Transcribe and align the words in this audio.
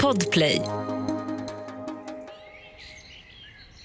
Podplay. 0.00 0.60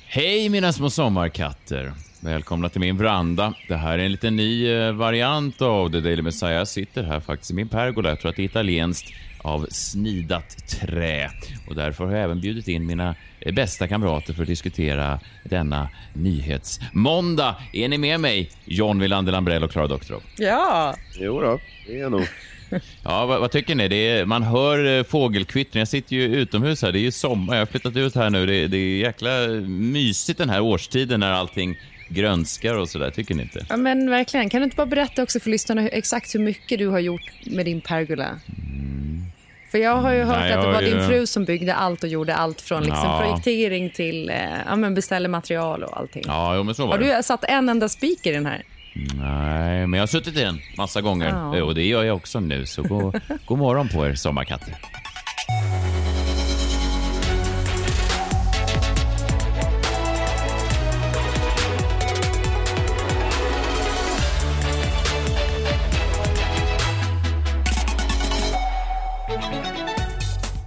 Hej 0.07 0.49
mina 0.49 0.73
små 0.73 0.89
sommarkatter. 0.89 1.93
Välkomna 2.19 2.69
till 2.69 2.81
min 2.81 2.97
veranda. 2.97 3.53
Det 3.67 3.75
här 3.75 3.99
är 3.99 4.03
en 4.03 4.11
liten 4.11 4.35
ny 4.35 4.71
eh, 4.73 4.91
variant 4.91 5.61
av 5.61 5.91
The 5.91 5.99
Daily 5.99 6.21
Messiah. 6.21 6.53
Jag 6.53 6.67
sitter 6.67 7.03
här 7.03 7.19
faktiskt 7.19 7.51
i 7.51 7.53
min 7.53 7.67
pergola. 7.67 8.09
Jag 8.09 8.19
tror 8.19 8.29
att 8.29 8.35
det 8.35 8.41
är 8.41 8.45
italienskt 8.45 9.13
av 9.41 9.67
snidat 9.69 10.67
trä. 10.67 11.29
Och 11.67 11.75
därför 11.75 12.05
har 12.05 12.11
jag 12.11 12.23
även 12.23 12.41
bjudit 12.41 12.67
in 12.67 12.85
mina 12.85 13.15
eh, 13.39 13.53
bästa 13.53 13.87
kamrater 13.87 14.33
för 14.33 14.41
att 14.41 14.47
diskutera 14.47 15.19
denna 15.43 15.89
nyhetsmåndag. 16.13 17.55
Är 17.73 17.87
ni 17.87 17.97
med 17.97 18.19
mig? 18.19 18.51
John 18.65 18.99
Wilander 18.99 19.31
Lambrell 19.31 19.63
och 19.63 19.71
Klara 19.71 19.87
Doktorov. 19.87 20.21
Ja. 20.37 20.95
Jo 21.13 21.41
då, 21.41 21.59
det 21.87 21.95
är 21.95 21.99
jag 21.99 22.11
nog. 22.11 22.27
Ja, 23.03 23.25
vad, 23.25 23.39
vad, 23.39 23.51
tycker 23.51 23.75
ni? 23.75 23.83
Är, 23.83 24.25
man 24.25 24.43
hör 24.43 24.97
eh, 24.97 25.03
fågelkvittring. 25.03 25.79
Jag 25.79 25.87
sitter 25.87 26.15
ju 26.15 26.23
utomhus 26.35 26.81
här. 26.81 26.91
Det 26.91 26.99
är 26.99 27.01
ju 27.01 27.11
sommar. 27.11 27.53
Jag 27.55 27.61
har 27.61 27.65
flyttat 27.65 27.95
ut 27.95 28.15
här 28.15 28.29
nu. 28.29 28.45
Det, 28.45 28.67
det 28.67 28.77
är 28.77 28.97
jäkla 28.97 29.29
mysigt 29.67 30.37
den 30.39 30.49
här 30.49 30.61
årstiden 30.61 31.19
när 31.19 31.31
allting 31.31 31.75
grönskar 32.09 32.77
och 32.77 32.89
sådär. 32.89 33.09
Tycker 33.11 33.35
ni 33.35 33.43
inte? 33.43 33.65
Ja, 33.69 33.77
men 33.77 34.09
verkligen. 34.09 34.49
Kan 34.49 34.59
du 34.59 34.63
inte 34.63 34.75
bara 34.75 34.85
berätta 34.85 35.23
också 35.23 35.39
för 35.39 35.49
lyssnarna 35.49 35.81
hur, 35.81 35.93
exakt 35.93 36.35
hur 36.35 36.39
mycket 36.39 36.79
du 36.79 36.87
har 36.87 36.99
gjort 36.99 37.31
med 37.45 37.65
din 37.65 37.81
pergola? 37.81 38.29
Mm. 38.57 39.23
För 39.71 39.77
jag 39.77 39.95
har 39.97 40.13
ju 40.13 40.23
hört 40.23 40.39
Nej, 40.39 40.53
att 40.53 40.61
det 40.61 40.71
var 40.71 40.81
ju... 40.81 40.89
din 40.89 41.07
fru 41.07 41.25
som 41.27 41.45
byggde 41.45 41.73
allt 41.75 42.03
och 42.03 42.09
gjorde 42.09 42.35
allt 42.35 42.61
från 42.61 42.83
liksom 42.83 43.03
Ja. 43.03 43.19
projektering 43.23 43.89
till 43.89 44.29
eh, 44.29 44.35
ja, 44.67 44.75
men 44.75 44.93
beställa 44.95 45.29
material 45.29 45.83
och 45.83 45.97
allting. 45.97 46.23
Ja, 46.27 46.55
jo, 46.55 46.63
men 46.63 46.75
så 46.75 46.85
var 46.85 46.91
Har 46.97 46.99
det. 46.99 47.17
du 47.17 47.23
satt 47.23 47.43
en 47.43 47.69
enda 47.69 47.89
spik 47.89 48.25
i 48.25 48.31
den 48.31 48.45
här? 48.45 48.63
Nej, 48.95 49.87
men 49.87 49.93
jag 49.93 50.01
har 50.01 50.07
suttit 50.07 50.37
i 50.37 50.43
den 50.43 50.59
massa 50.77 51.01
gånger. 51.01 51.29
Ja. 51.29 51.63
Och 51.63 51.75
det 51.75 51.85
gör 51.85 52.03
jag 52.03 52.15
också 52.15 52.39
nu. 52.39 52.65
Så 52.65 52.83
god, 52.83 53.19
god 53.45 53.57
morgon 53.57 53.89
på 53.89 54.07
er 54.07 54.15
sommarkatter. 54.15 54.75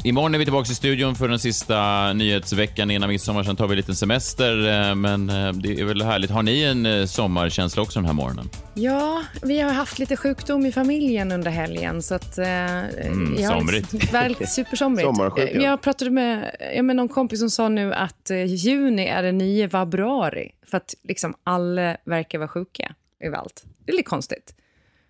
Imorgon 0.06 0.34
är 0.34 0.38
vi 0.38 0.44
tillbaka 0.44 0.72
i 0.72 0.74
studion 0.74 1.14
för 1.14 1.28
den 1.28 1.38
sista 1.38 2.12
nyhetsveckan 2.12 2.90
innan 2.90 3.08
midsommar. 3.08 3.42
Sen 3.42 3.56
tar 3.56 3.66
vi 3.66 3.72
en 3.72 3.76
liten 3.76 3.94
semester, 3.94 4.68
eh, 4.68 4.94
men 4.94 5.30
eh, 5.30 5.52
det 5.52 5.80
är 5.80 5.84
väl 5.84 6.02
härligt. 6.02 6.30
Har 6.30 6.42
ni 6.42 6.62
en 6.62 6.86
eh, 6.86 7.06
sommarkänsla 7.06 7.82
också 7.82 7.98
den 7.98 8.06
här 8.06 8.12
morgonen? 8.12 8.50
Ja, 8.74 9.24
vi 9.42 9.60
har 9.60 9.72
haft 9.72 9.98
lite 9.98 10.16
sjukdom 10.16 10.66
i 10.66 10.72
familjen 10.72 11.32
under 11.32 11.50
helgen. 11.50 12.02
Så 12.02 12.14
att, 12.14 12.38
eh, 12.38 12.46
Mm, 12.46 13.36
jag 13.38 13.52
somrigt. 13.52 14.12
Väldigt 14.12 14.48
supersomrigt. 14.48 15.06
Sommarsjuka. 15.06 15.60
Jag 15.60 15.82
pratade 15.82 16.10
med, 16.10 16.56
ja, 16.76 16.82
med 16.82 16.96
någon 16.96 17.08
kompis 17.08 17.38
som 17.38 17.50
sa 17.50 17.68
nu 17.68 17.94
att 17.94 18.30
juni 18.46 19.06
är 19.06 19.22
det 19.22 19.32
nya 19.32 19.68
februari. 19.68 20.50
För 20.66 20.76
att 20.76 20.94
liksom 21.02 21.34
alla 21.44 21.96
verkar 22.04 22.38
vara 22.38 22.48
sjuka 22.48 22.94
överallt. 23.20 23.64
Det 23.86 23.92
är 23.92 23.96
lite 23.96 24.08
konstigt. 24.08 24.54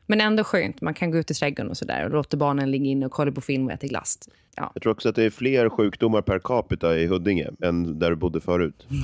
Men 0.06 0.20
ändå 0.20 0.44
skönt. 0.44 0.80
Man 0.80 0.94
kan 0.94 1.10
gå 1.10 1.18
ut 1.18 1.30
i 1.30 1.34
trädgården 1.34 1.70
och, 1.70 1.76
så 1.76 1.84
där 1.84 2.04
och 2.04 2.10
låta 2.10 2.36
barnen 2.36 2.70
ligga 2.70 2.84
inne 2.84 3.06
och 3.06 3.12
kolla 3.12 3.32
på 3.32 3.40
film 3.40 3.66
och 3.66 3.72
äta 3.72 3.86
glass. 3.86 4.18
Ja. 4.56 4.70
Jag 4.74 4.82
tror 4.82 4.92
också 4.92 5.08
att 5.08 5.14
det 5.14 5.22
är 5.24 5.30
fler 5.30 5.68
sjukdomar 5.68 6.22
per 6.22 6.38
capita 6.38 6.98
i 6.98 7.06
Huddinge 7.06 7.48
än 7.62 7.98
där 7.98 8.10
du 8.10 8.16
bodde 8.16 8.40
förut. 8.40 8.86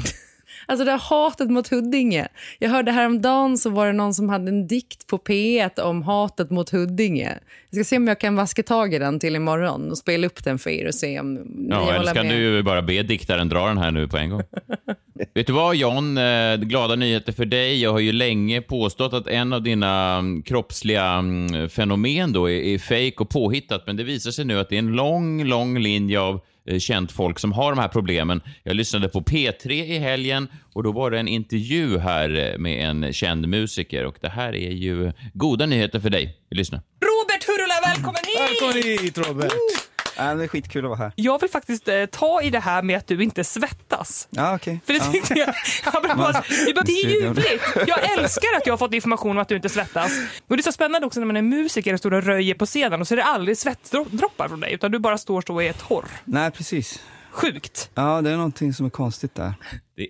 Alltså 0.67 0.84
det 0.84 0.91
här 0.91 0.98
hatet 0.98 1.50
mot 1.50 1.69
Huddinge. 1.69 2.28
Jag 2.58 2.70
hörde 2.70 2.92
häromdagen 2.92 3.58
så 3.58 3.70
var 3.70 3.86
det 3.86 3.92
någon 3.92 4.14
som 4.14 4.28
hade 4.28 4.48
en 4.48 4.67
dikt 4.67 5.06
på 5.06 5.19
P1 5.19 5.80
om 5.80 6.03
hatet 6.03 6.50
mot 6.50 6.70
Huddinge. 6.70 7.39
Jag 7.70 7.77
ska 7.77 7.89
se 7.89 7.97
om 7.97 8.08
jag 8.08 8.20
kan 8.20 8.36
vaska 8.36 8.62
tag 8.62 8.95
i 8.95 8.98
den 8.98 9.19
till 9.20 9.36
imorgon 9.36 9.91
och 9.91 9.98
spela 9.98 10.27
upp 10.27 10.45
den 10.45 10.58
för 10.58 10.70
er 10.70 10.86
och 10.86 10.95
se 10.95 11.20
om 11.20 11.34
ni 11.34 11.67
Ja, 11.70 11.83
eller 11.83 11.98
håller 11.98 12.11
ska 12.11 12.23
med. 12.23 12.33
du 12.33 12.36
ju 12.39 12.62
bara 12.62 12.83
be 12.83 13.03
diktaren 13.03 13.48
dra 13.48 13.69
den 13.69 13.78
här 13.78 13.91
nu 13.91 14.08
på 14.08 14.17
en 14.17 14.30
gång? 14.30 14.42
Vet 15.34 15.47
du 15.47 15.53
vad 15.53 15.77
John, 15.77 16.19
Eh, 16.53 16.56
glada 16.56 16.97
nyheter 16.97 17.33
för 17.33 17.45
dig. 17.45 17.83
Jag 17.83 17.92
har 17.92 17.98
ju 17.98 18.13
länge 18.13 18.61
påstått 18.61 19.13
att 19.13 19.27
en 19.27 19.52
av 19.52 19.63
dina 19.63 20.19
mm, 20.19 20.42
kroppsliga 20.42 21.05
mm, 21.05 21.69
fenomen 21.69 22.33
då 22.33 22.51
är, 22.51 22.79
fake 22.79 23.14
och 23.17 23.29
påhittat, 23.29 23.86
men 23.86 23.96
det 23.96 24.05
visar 24.05 24.30
sig 24.30 24.45
nu 24.45 24.58
att 24.58 24.69
det 24.69 24.77
är 24.77 24.79
en 24.79 24.92
lång, 24.92 25.45
lång 25.45 25.79
linje 25.79 26.20
av 26.20 26.41
eh, 26.67 26.79
känt 26.79 27.13
folk 27.13 27.39
som 27.39 27.52
har 27.52 27.73
de 27.73 27.79
här 27.79 27.89
problemen. 27.89 28.41
Jag 28.63 28.77
lyssnade 28.77 29.08
på 29.08 29.20
P3 29.20 29.70
i 29.70 29.98
helgen 29.98 30.48
och 30.74 30.83
då 30.83 30.92
var 30.92 31.11
det 31.11 31.19
en 31.19 31.29
intervju 31.29 31.98
här 31.98 32.52
eh, 32.52 32.58
med 32.58 32.89
en 32.91 33.13
känd 33.13 33.48
musiker 33.48 34.05
och 34.05 34.17
det 34.20 34.29
här 34.29 34.55
är 34.55 34.70
ju 34.70 35.13
goda 35.35 35.67
nyheter 35.67 36.01
för 36.01 36.11
dig. 36.11 36.36
Vi 36.51 36.57
lyssnar. 36.57 36.80
Robert 36.80 37.45
Hurula, 37.46 37.95
välkommen 37.95 38.23
hit! 38.27 38.63
Välkommen 38.63 38.98
hit 38.98 39.19
Robert! 39.19 39.82
Ja, 40.17 40.34
det 40.34 40.45
är 40.45 40.48
skitkul 40.48 40.84
att 40.84 40.89
vara 40.89 40.98
här. 40.98 41.12
Jag 41.17 41.40
vill 41.40 41.50
faktiskt 41.50 41.89
eh, 41.89 42.06
ta 42.06 42.42
i 42.42 42.50
det 42.50 42.61
här 42.61 42.83
med 42.83 42.96
att 42.96 43.06
du 43.06 43.23
inte 43.23 43.45
svettas. 43.45 44.28
Ja, 44.30 44.55
okej. 44.55 44.80
För 44.86 44.92
det 44.92 44.98
ja. 44.98 45.12
tyckte 45.12 45.34
jag, 45.34 46.17
bara, 46.17 46.42
det 46.84 46.92
är 46.92 47.23
ljuvligt. 47.23 47.62
Jag 47.86 48.18
älskar 48.18 48.48
att 48.56 48.67
jag 48.67 48.72
har 48.72 48.78
fått 48.78 48.95
information 48.95 49.30
om 49.30 49.39
att 49.39 49.48
du 49.48 49.56
inte 49.56 49.68
svettas. 49.68 50.12
Och 50.48 50.56
det 50.56 50.61
är 50.61 50.62
så 50.62 50.72
spännande 50.72 51.06
också 51.06 51.20
när 51.20 51.27
man 51.27 51.36
är 51.36 51.42
musiker 51.42 51.92
och 51.92 51.98
står 51.98 52.14
och 52.14 52.22
röjer 52.22 52.55
på 52.55 52.67
scenen 52.67 53.01
och 53.01 53.08
så 53.08 53.14
är 53.14 53.17
det 53.17 53.24
aldrig 53.24 53.58
svettdroppar 53.58 54.48
från 54.48 54.61
dig 54.61 54.72
utan 54.72 54.90
du 54.90 54.98
bara 54.98 55.18
står 55.18 55.42
så 55.46 55.55
och 55.55 55.62
är 55.62 55.72
torr. 55.72 56.05
Nej, 56.24 56.51
precis. 56.51 57.02
Sjukt. 57.30 57.90
Ja, 57.95 58.22
det 58.22 58.30
är 58.30 58.36
någonting 58.36 58.74
som 58.74 58.86
är 58.86 58.90
konstigt 58.90 59.34
där. 59.34 59.55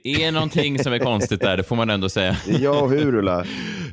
Det 0.05 0.25
är 0.25 0.33
någonting 0.33 0.79
som 0.79 0.93
är 0.93 0.99
konstigt 0.99 1.41
där, 1.41 1.57
det 1.57 1.63
får 1.63 1.77
man 1.77 1.91
ändå 1.91 2.09
säga. 2.09 2.37
Det 2.47 2.53
är 2.55 2.61
jag 2.61 2.83
och 2.83 2.91
Hurula. 2.91 3.45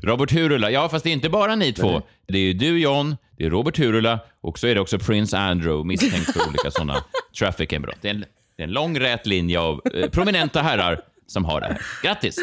Robert 0.04 0.32
Hurula. 0.32 0.72
Ja, 0.72 0.90
fast 0.90 1.04
det 1.04 1.10
är 1.10 1.14
inte 1.14 1.30
bara 1.30 1.56
ni 1.56 1.74
två. 1.74 2.02
Det 2.28 2.38
är 2.38 2.42
ju 2.42 2.54
du, 2.54 2.80
John, 2.80 3.16
det 3.38 3.46
är 3.46 3.50
Robert 3.50 3.80
Hurula 3.80 4.20
och 4.42 4.60
så 4.60 4.68
är 4.68 4.76
det 4.76 4.82
också 4.82 5.00
Prince 5.00 5.38
Andrew 5.38 5.88
misstänkt 5.88 6.34
för 6.34 6.50
olika 6.50 6.72
sådana 6.72 7.04
trafficking-brott. 7.40 7.96
Det, 8.02 8.08
är 8.10 8.14
en- 8.14 8.26
det 8.58 8.64
är 8.64 8.68
en 8.68 8.74
lång 8.74 9.00
rät 9.00 9.26
linje 9.26 9.60
av 9.60 9.82
eh, 9.94 10.10
prominenta 10.10 10.62
herrar 10.62 11.00
som 11.28 11.46
har 11.46 11.62
det 11.62 11.68
här. 11.68 11.82
Grattis! 12.04 12.38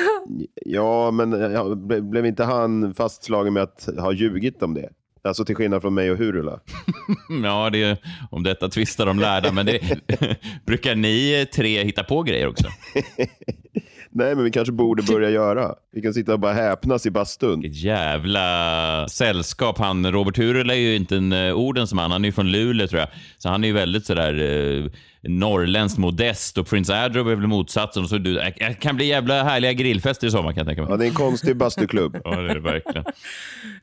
Ja, 0.67 1.11
men 1.11 1.33
ja, 1.33 1.65
ble- 1.65 2.11
blev 2.11 2.27
inte 2.27 2.45
han 2.45 2.95
fastslagen 2.95 3.53
med 3.53 3.63
att 3.63 3.89
ha 3.99 4.13
ljugit 4.13 4.63
om 4.63 4.75
det? 4.75 4.89
Alltså 5.27 5.45
till 5.45 5.57
skillnad 5.57 5.83
från 5.83 5.95
mig 5.95 6.11
och 6.11 6.19
Hurula. 6.19 6.61
Ja, 7.45 7.71
det 7.71 7.83
är, 7.83 7.99
om 8.31 8.43
detta 8.43 8.69
tvistar 8.69 9.07
de 9.07 9.19
lärda, 9.19 9.53
men 9.53 9.67
det, 9.67 9.81
brukar 10.67 10.95
ni 10.95 11.47
tre 11.55 11.85
hitta 11.85 12.05
på 12.05 12.23
grejer 12.23 12.47
också? 12.47 12.67
Nej, 14.11 14.35
men 14.35 14.45
vi 14.45 14.51
kanske 14.51 14.73
borde 14.73 15.03
börja 15.03 15.31
göra. 15.31 15.75
Vi 15.93 16.03
kan 16.03 16.15
sitta 16.15 16.33
och 16.33 16.41
bara 16.41 16.53
häpnas 16.53 17.07
i 17.07 17.11
bastun. 17.11 17.61
Vilket 17.61 17.83
jävla 17.83 19.09
sällskap. 19.09 19.79
Han, 19.79 20.13
Robert 20.13 20.39
Hurula 20.39 20.75
är 20.75 20.79
ju 20.79 20.97
inte 20.97 21.17
en 21.17 21.33
uh, 21.33 21.55
orden 21.55 21.87
som 21.87 21.99
han. 21.99 22.11
Han 22.11 22.25
är 22.25 22.29
ju 22.29 22.33
från 22.33 22.51
Luleå 22.51 22.87
tror 22.87 23.01
jag. 23.01 23.09
Så 23.39 23.49
han 23.49 23.65
är 23.65 23.69
ju 23.69 23.75
väldigt 23.75 24.07
sådär 24.07 24.41
uh, 24.41 24.91
norrländskt 25.23 25.99
modest 25.99 26.59
och 26.59 26.67
Prince 26.67 26.97
Andrew 26.97 27.33
är 27.33 27.37
väl 27.37 27.47
motsatsen. 27.47 28.03
Och 28.03 28.09
så 28.09 28.19
du, 28.19 28.35
det 28.35 28.55
äh, 28.61 28.75
kan 28.75 28.97
bli 28.97 29.07
jävla 29.07 29.45
härliga 29.45 29.73
grillfester 29.73 30.27
i 30.27 30.31
sommar 30.31 30.53
kan 30.53 30.59
jag 30.59 30.67
tänka 30.67 30.83
mig. 30.83 30.91
Ja, 30.91 30.97
det 30.97 31.05
är 31.05 31.09
en 31.09 31.15
konstig 31.15 31.57
bastuklubb. 31.57 32.17
Ja, 32.25 32.31
det 32.31 32.51
är 32.51 32.55
det 32.55 32.61
verkligen. 32.61 33.05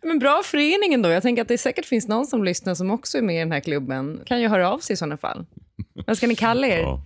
Men 0.01 0.19
bra 0.19 0.41
föreningen 0.45 1.01
då. 1.01 1.09
Jag 1.09 1.23
tänker 1.23 1.41
att 1.41 1.47
det 1.47 1.57
säkert 1.57 1.85
finns 1.85 2.07
någon 2.07 2.25
som 2.25 2.43
lyssnar 2.43 2.75
som 2.75 2.91
också 2.91 3.17
är 3.17 3.21
med 3.21 3.35
i 3.35 3.39
den 3.39 3.51
här 3.51 3.59
klubben. 3.59 4.21
Kan 4.25 4.41
ju 4.41 4.47
höra 4.47 4.71
av 4.71 4.79
sig 4.79 4.93
i 4.93 4.97
sådana 4.97 5.17
fall. 5.17 5.45
Vad 6.07 6.17
ska 6.17 6.27
ni 6.27 6.35
kalla 6.35 6.67
er? 6.67 6.79
Ja. 6.79 7.03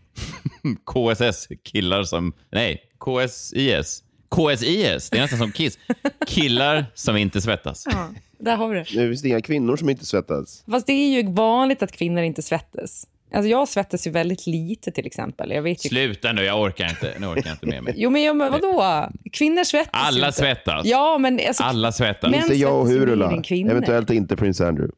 KSS, 1.16 1.48
killar 1.64 2.04
som... 2.04 2.34
Nej, 2.52 2.87
KSIS. 3.00 4.04
KSIS, 4.30 5.10
det 5.10 5.18
är 5.18 5.22
nästan 5.22 5.40
som 5.40 5.52
Kiss. 5.52 5.80
Killar 6.28 6.86
som 6.94 7.18
inte 7.18 7.42
svettas. 7.42 7.88
Ja, 7.92 8.10
där 8.40 8.56
har 8.56 8.68
vi 8.70 8.76
det. 8.76 8.80
Det 8.80 9.08
finns 9.10 9.26
inga 9.26 9.42
kvinnor 9.42 9.78
som 9.78 9.90
inte 9.90 10.06
svettas. 10.06 10.64
Fast 10.72 10.88
det 10.88 10.94
är 10.94 11.22
ju 11.22 11.32
vanligt 11.32 11.84
att 11.84 11.92
kvinnor 11.92 12.24
inte 12.24 12.42
svettas. 12.42 13.08
Alltså 13.34 13.50
jag 13.50 13.68
svettas 13.68 14.08
ju 14.08 14.12
väldigt 14.12 14.48
lite 14.48 14.92
till 14.92 15.06
exempel. 15.06 15.52
Jag 15.52 15.62
vet 15.62 15.86
ju... 15.86 15.90
Sluta 15.90 16.32
nu, 16.32 16.44
jag 16.44 16.62
orkar 16.62 16.90
inte. 16.90 17.14
Nu 17.20 17.28
orkar 17.28 17.46
jag 17.46 17.54
inte 17.54 17.66
med 17.66 17.84
mig. 17.84 17.94
Jo 17.98 18.10
men, 18.10 18.38
vadå? 18.38 19.10
Kvinnor 19.32 19.64
svettas 19.64 20.02
ju 20.04 20.08
Alla 20.08 20.28
inte. 20.28 20.40
svettas. 20.40 20.86
Ja 20.86 21.18
men 21.18 21.40
alltså, 21.48 21.64
Alla 21.64 21.92
svettas. 21.92 22.36
Inte 22.36 22.56
jag 22.56 22.82
och 22.82 22.92
ju 22.92 23.00
Hurula. 23.00 23.44
Eventuellt 23.50 24.10
inte 24.10 24.36
prins 24.36 24.62
Andrew. 24.62 24.96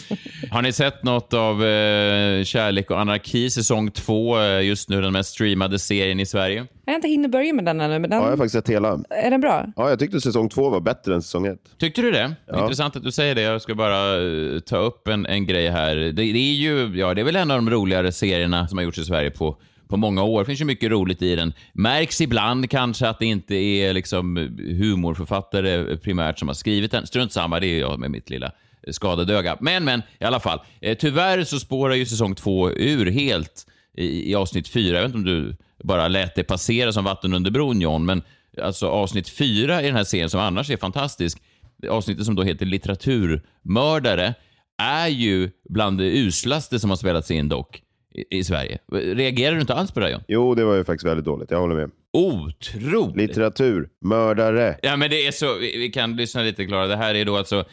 Har 0.50 0.62
ni 0.62 0.72
sett 0.72 1.02
något 1.02 1.34
av 1.34 1.64
eh, 1.64 2.44
Kärlek 2.44 2.90
och 2.90 3.00
anarki 3.00 3.50
säsong 3.50 3.90
två? 3.90 4.38
Eh, 4.40 4.66
just 4.66 4.88
nu 4.88 5.00
den 5.00 5.12
mest 5.12 5.30
streamade 5.30 5.78
serien 5.78 6.20
i 6.20 6.26
Sverige. 6.26 6.66
jag 6.84 6.92
har 6.92 6.96
inte 6.96 7.08
hinnit 7.08 7.30
börja 7.30 7.52
med 7.52 7.64
den 7.64 7.80
ännu. 7.80 7.98
Men 7.98 8.10
den, 8.10 8.18
Ja, 8.18 8.24
jag 8.24 8.30
har 8.30 8.36
faktiskt 8.36 8.52
sett 8.52 8.68
hela. 8.68 8.98
Är 9.10 9.30
den 9.30 9.40
bra? 9.40 9.66
Ja, 9.76 9.88
jag 9.88 9.98
tyckte 9.98 10.20
säsong 10.20 10.48
två 10.48 10.70
var 10.70 10.80
bättre 10.80 11.14
än 11.14 11.22
säsong 11.22 11.46
ett. 11.46 11.58
Tyckte 11.78 12.02
du 12.02 12.10
det? 12.10 12.34
Ja. 12.46 12.60
Intressant 12.60 12.96
att 12.96 13.02
du 13.02 13.12
säger 13.12 13.34
det. 13.34 13.42
Jag 13.42 13.62
ska 13.62 13.74
bara 13.74 14.22
eh, 14.22 14.60
ta 14.60 14.76
upp 14.76 15.08
en, 15.08 15.26
en 15.26 15.46
grej 15.46 15.68
här. 15.68 15.96
Det, 15.96 16.12
det 16.12 16.38
är 16.38 16.54
ju 16.54 16.92
ja, 16.94 17.14
det 17.14 17.20
är 17.20 17.24
väl 17.24 17.36
en 17.36 17.50
av 17.50 17.56
de 17.56 17.70
roligare 17.70 18.12
serierna 18.12 18.68
som 18.68 18.78
har 18.78 18.84
gjorts 18.84 18.98
i 18.98 19.04
Sverige 19.04 19.30
på, 19.30 19.56
på 19.88 19.96
många 19.96 20.22
år. 20.22 20.40
Det 20.40 20.46
finns 20.46 20.60
ju 20.60 20.64
mycket 20.64 20.90
roligt 20.90 21.22
i 21.22 21.36
den. 21.36 21.52
Märks 21.72 22.20
ibland 22.20 22.70
kanske 22.70 23.08
att 23.08 23.18
det 23.18 23.26
inte 23.26 23.54
är 23.54 23.92
liksom 23.92 24.36
humorförfattare 24.80 25.96
primärt 25.96 26.38
som 26.38 26.48
har 26.48 26.54
skrivit 26.54 26.90
den. 26.90 27.06
Strunt 27.06 27.32
samma, 27.32 27.60
det 27.60 27.66
är 27.66 27.80
jag 27.80 27.98
med 27.98 28.10
mitt 28.10 28.30
lilla 28.30 28.52
skadade 28.90 29.34
öga. 29.34 29.56
Men, 29.60 29.84
men, 29.84 30.02
i 30.20 30.24
alla 30.24 30.40
fall. 30.40 30.60
Eh, 30.80 30.96
tyvärr 30.96 31.44
så 31.44 31.58
spårar 31.58 31.94
ju 31.94 32.06
säsong 32.06 32.34
två 32.34 32.70
ur 32.70 33.10
helt 33.10 33.66
i, 33.96 34.30
i 34.30 34.34
avsnitt 34.34 34.68
fyra. 34.68 34.96
Jag 34.96 35.02
vet 35.02 35.14
inte 35.14 35.18
om 35.18 35.24
du 35.24 35.56
bara 35.84 36.08
lät 36.08 36.34
det 36.34 36.44
passera 36.44 36.92
som 36.92 37.04
vatten 37.04 37.34
under 37.34 37.50
bron, 37.50 37.80
John, 37.80 38.04
men 38.04 38.22
alltså 38.62 38.88
avsnitt 38.88 39.28
fyra 39.28 39.82
i 39.82 39.86
den 39.86 39.96
här 39.96 40.04
serien, 40.04 40.30
som 40.30 40.40
annars 40.40 40.70
är 40.70 40.76
fantastisk, 40.76 41.42
avsnittet 41.88 42.24
som 42.24 42.34
då 42.34 42.42
heter 42.42 42.66
Litteraturmördare, 42.66 44.34
är 44.82 45.08
ju 45.08 45.50
bland 45.68 45.98
det 45.98 46.18
uslaste 46.18 46.78
som 46.78 46.90
har 46.90 46.96
spelats 46.96 47.30
in 47.30 47.48
dock 47.48 47.82
i, 48.14 48.38
i 48.38 48.44
Sverige. 48.44 48.78
Reagerar 48.92 49.54
du 49.54 49.60
inte 49.60 49.74
alls 49.74 49.92
på 49.92 50.00
det, 50.00 50.10
John? 50.10 50.22
Jo, 50.28 50.54
det 50.54 50.64
var 50.64 50.74
ju 50.74 50.84
faktiskt 50.84 51.06
väldigt 51.06 51.24
dåligt. 51.24 51.50
Jag 51.50 51.60
håller 51.60 51.74
med. 51.74 51.90
Otroligt! 52.12 53.16
Litteratur, 53.16 53.88
mördare. 54.00 54.78
Ja, 54.82 54.96
men 54.96 55.10
det 55.10 55.26
är 55.26 55.30
så, 55.32 55.54
vi, 55.54 55.78
vi 55.78 55.90
kan 55.90 56.16
lyssna 56.16 56.42
lite 56.42 56.66
Klara. 56.66 56.86
Det 56.86 56.96
här 56.96 57.14
är 57.14 57.24
då 57.24 57.36
alltså, 57.36 57.64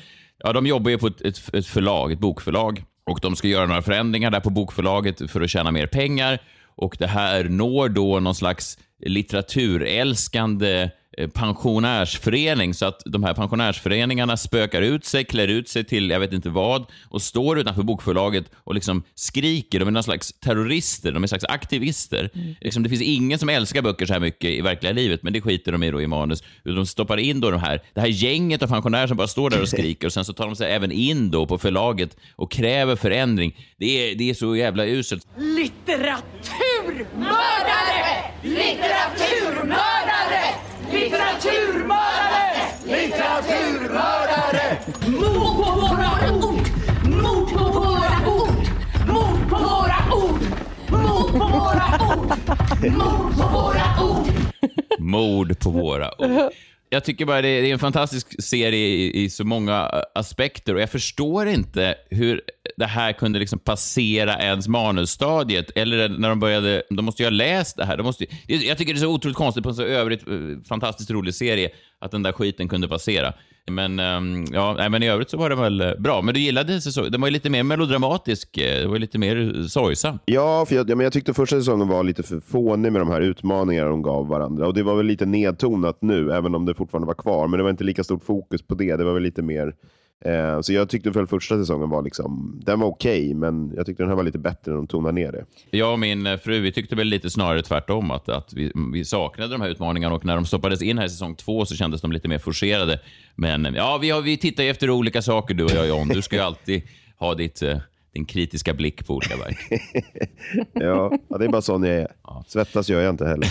ja 0.44 0.54
de 0.54 0.68
jobbar 0.68 0.92
ju 0.92 0.98
på 0.98 1.08
ett, 1.08 1.22
ett, 1.22 1.54
ett 1.54 1.66
förlag, 1.66 2.12
ett 2.12 2.20
bokförlag. 2.20 2.84
Och 3.06 3.20
de 3.22 3.36
ska 3.36 3.48
göra 3.48 3.66
några 3.66 3.82
förändringar 3.82 4.32
där 4.32 4.40
på 4.40 4.50
bokförlaget 4.50 5.32
för 5.32 5.42
att 5.42 5.50
tjäna 5.50 5.72
mer 5.72 5.88
pengar. 5.88 6.40
Och 6.76 6.96
det 7.00 7.08
här 7.08 7.44
når 7.44 7.90
då 7.90 8.20
någon 8.20 8.36
slags 8.36 8.78
litteraturälskande 9.00 10.90
eh, 11.18 11.30
pensionärsförening 11.30 12.74
så 12.74 12.86
att 12.86 13.02
de 13.06 13.24
här 13.24 13.34
pensionärsföreningarna 13.34 14.38
spökar 14.38 14.82
ut 14.82 15.06
sig, 15.06 15.26
klär 15.26 15.48
ut 15.48 15.70
sig 15.70 15.84
till 15.84 16.10
jag 16.10 16.20
vet 16.20 16.34
inte 16.34 16.50
vad 16.50 16.86
och 17.10 17.22
står 17.22 17.60
utanför 17.60 17.84
bokförlaget 17.84 18.46
och 18.56 18.74
liksom 18.74 19.04
skriker. 19.16 19.80
De 19.80 19.88
är 19.88 19.92
någon 19.92 20.04
slags 20.04 20.34
terrorister, 20.34 21.12
de 21.12 21.16
är 21.16 21.20
någon 21.20 21.28
slags 21.28 21.44
aktivister. 21.44 22.30
Mm. 22.34 22.56
Liksom, 22.62 22.84
det 22.84 22.90
finns 22.90 23.02
ingen 23.02 23.40
som 23.40 23.50
älskar 23.50 23.82
böcker 23.82 24.06
så 24.06 24.14
här 24.14 24.20
mycket 24.20 24.50
i 24.50 24.62
verkliga 24.62 24.94
livet, 24.94 25.24
men 25.24 25.34
det 25.34 25.42
skiter 25.42 25.72
de 25.72 25.84
i 25.84 25.92
då 25.92 26.02
i 26.02 26.08
manus. 26.08 26.44
De 26.64 26.86
stoppar 26.86 27.18
in 27.18 27.40
då 27.40 27.52
de 27.52 27.60
här, 27.60 27.82
det 27.94 28.02
här 28.02 28.08
gänget 28.08 28.64
av 28.64 28.68
pensionärer 28.68 29.08
som 29.08 29.18
bara 29.18 29.28
står 29.28 29.50
där 29.50 29.62
och 29.62 29.70
skriker 29.70 30.08
och 30.08 30.14
sen 30.14 30.26
så 30.26 30.34
tar 30.34 30.46
de 30.46 30.56
sig 30.56 30.72
även 30.72 30.92
in 30.92 31.32
då 31.32 31.46
på 31.46 31.58
förlaget 31.58 32.18
och 32.36 32.52
kräver 32.52 32.96
förändring. 32.96 33.56
Det 33.78 34.12
är, 34.12 34.16
det 34.16 34.30
är 34.30 34.34
så 34.34 34.56
jävla 34.56 34.86
uselt. 34.86 35.28
Litteraturmördare! 35.38 37.99
Litteraturmördare! 38.44 40.44
Litteraturmördare! 40.92 42.52
Litteraturmördare! 42.86 44.78
Mord 45.08 45.58
på 45.58 45.72
våra 45.82 46.12
ord! 46.34 46.68
Mord 47.06 47.50
på 47.50 47.64
våra 47.80 48.18
ord! 48.28 48.68
Mord 49.08 49.50
på 49.50 49.56
våra 49.56 50.00
ord! 50.14 50.42
Mord 50.90 51.32
på 51.32 51.48
våra 51.48 51.88
ord! 52.16 52.32
Mord 52.82 53.36
på 53.38 53.48
våra 53.48 54.04
ord! 54.04 54.28
Mord 55.00 55.60
på 55.60 55.70
våra 55.70 56.22
ord. 56.22 56.52
Jag 56.90 57.04
tycker 57.04 57.26
bara 57.26 57.42
det 57.42 57.48
är 57.50 57.64
en 57.74 57.80
fantastisk 57.80 58.44
serie 58.44 58.88
i, 58.88 59.24
i 59.24 59.30
så 59.30 59.44
många 59.44 59.90
eh, 59.94 60.02
aspekter 60.16 60.76
och 60.76 60.82
jag 60.82 60.90
förstår 60.90 61.48
inte 61.48 61.96
hur 62.10 62.42
det 62.78 62.86
här 62.86 63.14
kunde 63.14 63.40
liksom 63.40 63.60
passera 63.60 64.38
ens 64.38 64.68
manusstadiet. 64.68 65.72
Eller 65.76 66.10
när 66.10 66.30
de 66.30 66.40
började, 66.40 66.84
de 66.90 67.06
måste 67.06 67.24
ju 67.24 67.26
ha 67.26 67.32
läst 67.32 67.78
det 67.78 67.86
här. 67.86 67.98
De 67.98 68.04
måste, 68.04 68.26
jag 68.48 68.78
tycker 68.78 68.94
det 68.94 69.00
är 69.00 69.02
så 69.02 69.14
otroligt 69.14 69.38
konstigt 69.38 69.64
på 69.64 69.70
en 69.70 69.76
så 69.76 69.84
övrigt 69.84 70.28
eh, 70.28 70.34
fantastiskt 70.70 71.12
rolig 71.12 71.34
serie 71.34 71.70
att 72.00 72.12
den 72.12 72.24
där 72.24 72.32
skiten 72.32 72.68
kunde 72.68 72.88
passera. 72.88 73.34
Men, 73.72 74.00
ehm, 74.00 74.46
ja, 74.54 74.90
men 74.90 75.04
i 75.04 75.10
övrigt 75.10 75.30
så 75.30 75.38
var 75.38 75.50
den 75.50 75.60
väl 75.60 75.82
eh, 75.82 75.94
bra. 75.98 76.22
Men 76.22 76.34
du 76.34 76.40
gillade 76.40 76.82
säsongen? 76.82 77.12
Den 77.12 77.22
var 77.22 77.28
ju 77.28 77.32
lite 77.32 77.50
mer 77.50 77.64
melodramatisk. 77.64 78.58
Eh, 78.58 78.82
det 78.82 78.88
var 78.88 79.00
lite 79.00 79.18
mer 79.18 79.68
sorgsam. 79.68 80.20
Ja, 80.26 80.66
för 80.66 80.76
jag, 80.76 80.90
ja, 80.90 80.96
men 80.96 81.04
jag 81.04 81.14
tyckte 81.14 81.34
första 81.34 81.56
säsongen 81.56 81.88
var 81.88 82.04
lite 82.04 82.24
för 82.24 82.40
fånig 82.40 82.92
med 82.92 83.02
de 83.02 83.10
här 83.10 83.22
utmaningarna 83.22 83.90
de 83.90 84.02
gav 84.02 84.28
varandra. 84.28 84.68
Och 84.68 84.74
Det 84.74 84.84
var 84.84 84.96
väl 84.96 85.06
lite 85.06 85.26
nedtonat 85.26 85.98
nu, 86.02 86.32
även 86.32 86.56
om 86.56 86.66
det 86.66 86.74
fortfarande 86.74 87.08
var 87.08 87.14
kvar. 87.14 87.48
Men 87.48 87.58
det 87.58 87.64
var 87.64 87.70
inte 87.70 87.84
lika 87.84 88.04
stort 88.04 88.24
fokus 88.24 88.62
på 88.62 88.76
det. 88.76 88.96
Det 88.96 89.04
var 89.04 89.14
väl 89.14 89.24
lite 89.24 89.42
mer 89.42 89.74
Eh, 90.26 90.62
så 90.62 90.74
jag 90.74 90.90
tyckte 90.90 91.10
väl 91.10 91.28
första 91.28 91.58
säsongen 91.58 91.90
var 91.90 92.04
liksom, 92.04 92.60
den 92.66 92.80
var 92.80 92.88
okej, 92.88 93.26
okay, 93.26 93.36
men 93.36 93.74
jag 93.76 93.86
tyckte 93.86 94.04
den 94.04 94.10
här 94.10 94.16
var 94.16 94.24
lite 94.24 94.40
bättre 94.40 94.72
när 94.72 94.76
de 94.76 94.88
tonade 94.88 95.14
ner 95.14 95.32
det. 95.32 95.46
Jag 95.78 95.92
och 95.92 96.00
min 96.00 96.40
fru 96.44 96.60
vi 96.60 96.72
tyckte 96.72 96.96
väl 96.96 97.08
lite 97.08 97.30
snarare 97.30 97.62
tvärtom, 97.62 98.12
att, 98.12 98.30
att 98.30 98.54
vi, 98.54 98.72
vi 98.94 99.06
saknade 99.06 99.52
de 99.52 99.62
här 99.62 99.70
utmaningarna 99.70 100.16
och 100.16 100.26
när 100.26 100.36
de 100.36 100.46
stoppades 100.46 100.82
in 100.82 100.98
här 100.98 101.06
i 101.06 101.10
säsong 101.10 101.36
två 101.36 101.66
så 101.66 101.76
kändes 101.76 102.02
de 102.02 102.12
lite 102.12 102.28
mer 102.28 102.40
forcerade. 102.40 103.00
Men 103.36 103.74
ja, 103.76 103.98
vi, 104.02 104.10
har, 104.10 104.22
vi 104.22 104.38
tittar 104.38 104.64
ju 104.64 104.70
efter 104.70 104.90
olika 104.90 105.22
saker 105.22 105.54
du 105.54 105.64
och 105.64 105.72
jag 105.72 105.88
John. 105.88 106.08
Du 106.08 106.22
ska 106.22 106.36
ju 106.36 106.42
alltid 106.42 106.82
ha 107.18 107.36
ditt, 107.36 107.62
eh, 107.62 107.78
din 108.14 108.26
kritiska 108.26 108.74
blick 108.74 109.08
på 109.08 109.16
olika 109.16 109.38
verk. 109.38 109.58
ja, 110.74 111.12
det 111.40 111.46
är 111.46 111.50
bara 111.50 111.62
sån 111.62 111.84
jag 111.84 111.96
är. 111.96 112.08
Svettas 112.48 112.90
gör 112.90 113.02
jag 113.02 113.10
inte 113.10 113.26
heller. 113.26 113.50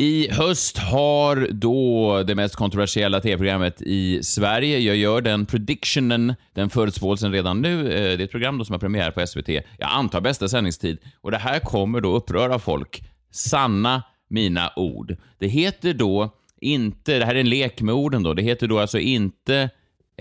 I 0.00 0.30
höst 0.30 0.78
har 0.78 1.48
då 1.50 2.22
det 2.22 2.34
mest 2.34 2.56
kontroversiella 2.56 3.20
tv-programmet 3.20 3.82
i 3.82 4.22
Sverige, 4.22 4.78
jag 4.78 4.96
gör 4.96 5.20
den 5.20 5.46
predictionen, 5.46 6.34
den 6.54 6.70
förutspåelsen 6.70 7.32
redan 7.32 7.60
nu. 7.60 7.80
Eh, 7.80 7.86
det 7.86 8.22
är 8.22 8.24
ett 8.24 8.30
program 8.30 8.64
som 8.64 8.72
har 8.72 8.78
premiär 8.80 9.10
på 9.10 9.26
SVT. 9.26 9.48
Jag 9.48 9.90
antar 9.90 10.20
bästa 10.20 10.48
sändningstid. 10.48 10.98
Och 11.20 11.30
det 11.30 11.36
här 11.36 11.58
kommer 11.58 12.00
då 12.00 12.16
uppröra 12.16 12.58
folk. 12.58 13.02
Sanna 13.30 14.02
mina 14.30 14.72
ord. 14.76 15.16
Det 15.38 15.48
heter 15.48 15.94
då 15.94 16.36
inte, 16.60 17.18
det 17.18 17.24
här 17.24 17.34
är 17.34 17.40
en 17.40 17.50
lek 17.50 17.80
med 17.80 17.94
orden 17.94 18.22
då, 18.22 18.34
det 18.34 18.42
heter 18.42 18.68
då 18.68 18.78
alltså 18.78 18.98
inte 18.98 19.70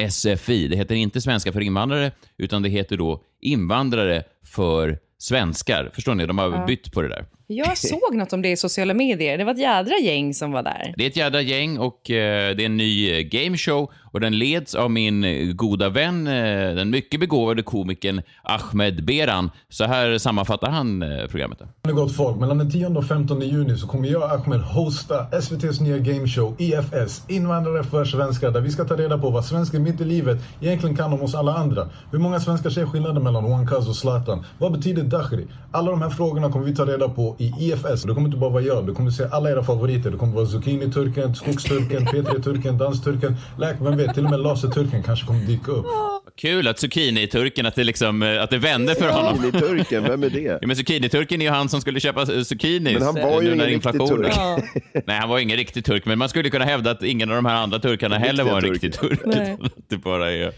SFI, 0.09 0.67
det 0.67 0.75
heter 0.75 0.95
inte 0.95 1.21
svenska 1.21 1.51
för 1.51 1.61
invandrare, 1.61 2.11
utan 2.37 2.61
det 2.61 2.69
heter 2.69 2.97
då 2.97 3.23
invandrare 3.41 4.23
för 4.43 4.99
svenskar. 5.19 5.91
Förstår 5.93 6.15
ni? 6.15 6.25
De 6.25 6.37
har 6.37 6.51
ja. 6.51 6.65
bytt 6.65 6.91
på 6.91 7.01
det 7.01 7.09
där. 7.09 7.25
Jag 7.47 7.77
såg 7.77 8.15
något 8.15 8.33
om 8.33 8.41
det 8.41 8.49
i 8.49 8.57
sociala 8.57 8.93
medier. 8.93 9.37
Det 9.37 9.43
var 9.43 9.51
ett 9.51 9.59
jädra 9.59 9.95
gäng 9.97 10.33
som 10.33 10.51
var 10.51 10.63
där. 10.63 10.93
Det 10.97 11.03
är 11.03 11.07
ett 11.07 11.17
jädra 11.17 11.41
gäng 11.41 11.77
och 11.77 12.11
eh, 12.11 12.55
det 12.55 12.63
är 12.63 12.65
en 12.65 12.77
ny 12.77 13.11
eh, 13.11 13.19
gameshow 13.19 13.91
och 14.11 14.19
den 14.19 14.37
leds 14.37 14.75
av 14.75 14.91
min 14.91 15.23
eh, 15.23 15.53
goda 15.53 15.89
vän, 15.89 16.27
eh, 16.27 16.75
den 16.75 16.89
mycket 16.89 17.19
begåvade 17.19 17.63
komikern 17.63 18.21
Ahmed 18.43 19.05
Beran. 19.05 19.51
Så 19.69 19.83
här 19.83 20.17
sammanfattar 20.17 20.69
han 20.71 21.01
eh, 21.01 21.27
programmet. 21.27 21.59
Det 21.81 21.91
gott 21.91 22.15
folk, 22.15 22.37
mellan 22.37 22.57
den 22.57 22.71
10 22.71 22.87
och 22.87 23.05
15 23.05 23.41
juni 23.41 23.77
så 23.77 23.87
kommer 23.87 24.07
jag 24.07 24.31
Ahmed 24.31 24.61
hosta 24.61 25.27
SVTs 25.31 25.79
nya 25.79 25.97
gameshow 25.97 26.55
IFS, 26.57 27.23
Invandrare 27.27 27.83
för 27.83 28.05
svenskar, 28.05 28.51
där 28.51 28.61
vi 28.61 28.71
ska 28.71 28.83
ta 28.83 28.95
reda 28.95 29.17
på 29.17 29.29
vad 29.29 29.45
svenskar 29.45 29.79
mitt 29.79 30.01
i 30.01 30.05
livet 30.05 30.37
egentligen 30.61 30.95
kan 30.95 31.13
om 31.13 31.21
oss 31.21 31.35
alla 31.35 31.53
andra. 31.53 31.89
Hur 32.11 32.19
många 32.19 32.39
svenskar 32.39 32.69
ser 32.69 32.85
skillnaden 32.85 33.23
mellan 33.23 33.67
Cuz 33.67 33.87
och 33.87 33.95
Zlatan? 33.95 34.45
Vad 34.57 34.71
betyder 34.71 35.03
Dakhri? 35.03 35.47
Alla 35.71 35.91
de 35.91 36.01
här 36.01 36.09
frågorna 36.09 36.51
kommer 36.51 36.65
vi 36.65 36.75
ta 36.75 36.85
reda 36.85 37.09
på 37.09 37.35
i 37.39 37.53
IFS. 37.59 38.03
Det 38.03 38.13
kommer 38.13 38.27
inte 38.27 38.37
bara 38.37 38.49
vara 38.49 38.63
jag, 38.63 38.87
du 38.87 38.95
kommer 38.95 39.11
se 39.11 39.23
alla 39.31 39.49
era 39.49 39.63
favoriter. 39.63 40.11
Det 40.11 40.17
kommer 40.17 40.33
vara 40.33 40.45
Zucchini-turken, 40.45 41.35
Skogsturken, 41.35 42.07
P3-turken, 42.07 42.77
Dansturken, 42.77 43.35
Läk, 43.57 43.75
vem 43.81 43.98
vet, 43.99 44.13
till 44.13 44.25
och 44.25 44.31
med 44.31 44.39
Laserturken 44.39 45.03
kanske 45.03 45.25
kommer 45.25 45.45
dyka 45.45 45.71
upp. 45.71 45.85
Kul 46.35 46.67
att 46.67 46.79
zucchini-turken, 46.79 47.65
att 47.65 47.75
det, 47.75 47.83
liksom, 47.83 48.23
eh, 48.23 48.43
att 48.43 48.49
det 48.49 48.57
vände 48.57 48.95
för 48.95 49.09
honom. 49.09 49.37
Zucchini-turken, 49.37 50.03
vem 50.03 50.23
är 50.23 50.29
det? 50.29 50.39
Ja, 50.39 50.59
men 50.61 50.75
zucchini-turken 50.75 51.41
är 51.41 51.45
ju 51.45 51.51
han 51.51 51.69
som 51.69 51.81
skulle 51.81 51.99
köpa 51.99 52.25
zucchini. 52.25 52.93
Men 52.93 53.01
han 53.01 53.15
var 53.15 53.41
ju 53.41 53.53
ingen 53.53 53.65
riktig 53.65 54.07
turk. 54.07 54.35
Nej, 55.05 55.17
han 55.19 55.29
var 55.29 55.39
ingen 55.39 55.57
riktig 55.57 55.85
turk, 55.85 56.05
men 56.05 56.19
man 56.19 56.29
skulle 56.29 56.49
kunna 56.49 56.65
hävda 56.65 56.91
att 56.91 57.03
ingen 57.03 57.29
av 57.29 57.35
de 57.35 57.45
här 57.45 57.55
andra 57.55 57.79
turkarna 57.79 58.17
heller 58.17 58.43
var 58.43 58.57
en 58.57 58.73
riktig 58.73 58.93
turk. 58.93 59.19
det 59.87 59.97
bara 59.97 60.31
är... 60.31 60.53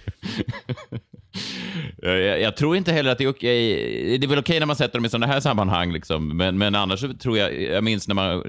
Jag, 2.01 2.41
jag, 2.41 2.55
tror 2.55 2.77
inte 2.77 2.91
heller 2.91 3.11
att 3.11 3.17
det 3.17 3.23
är 3.23 3.29
okej. 3.29 4.17
Det 4.17 4.25
är 4.25 4.27
väl 4.27 4.39
okej 4.39 4.59
när 4.59 4.65
man 4.65 4.75
sätter 4.75 4.93
dem 4.93 5.05
i 5.05 5.09
sådana 5.09 5.27
här 5.27 5.39
sammanhang, 5.39 5.91
liksom. 5.91 6.37
men, 6.37 6.57
men 6.57 6.75
annars 6.75 7.05
tror 7.19 7.37
jag, 7.37 7.61
jag 7.61 7.83
minns 7.83 8.07
när 8.07 8.15
man 8.15 8.43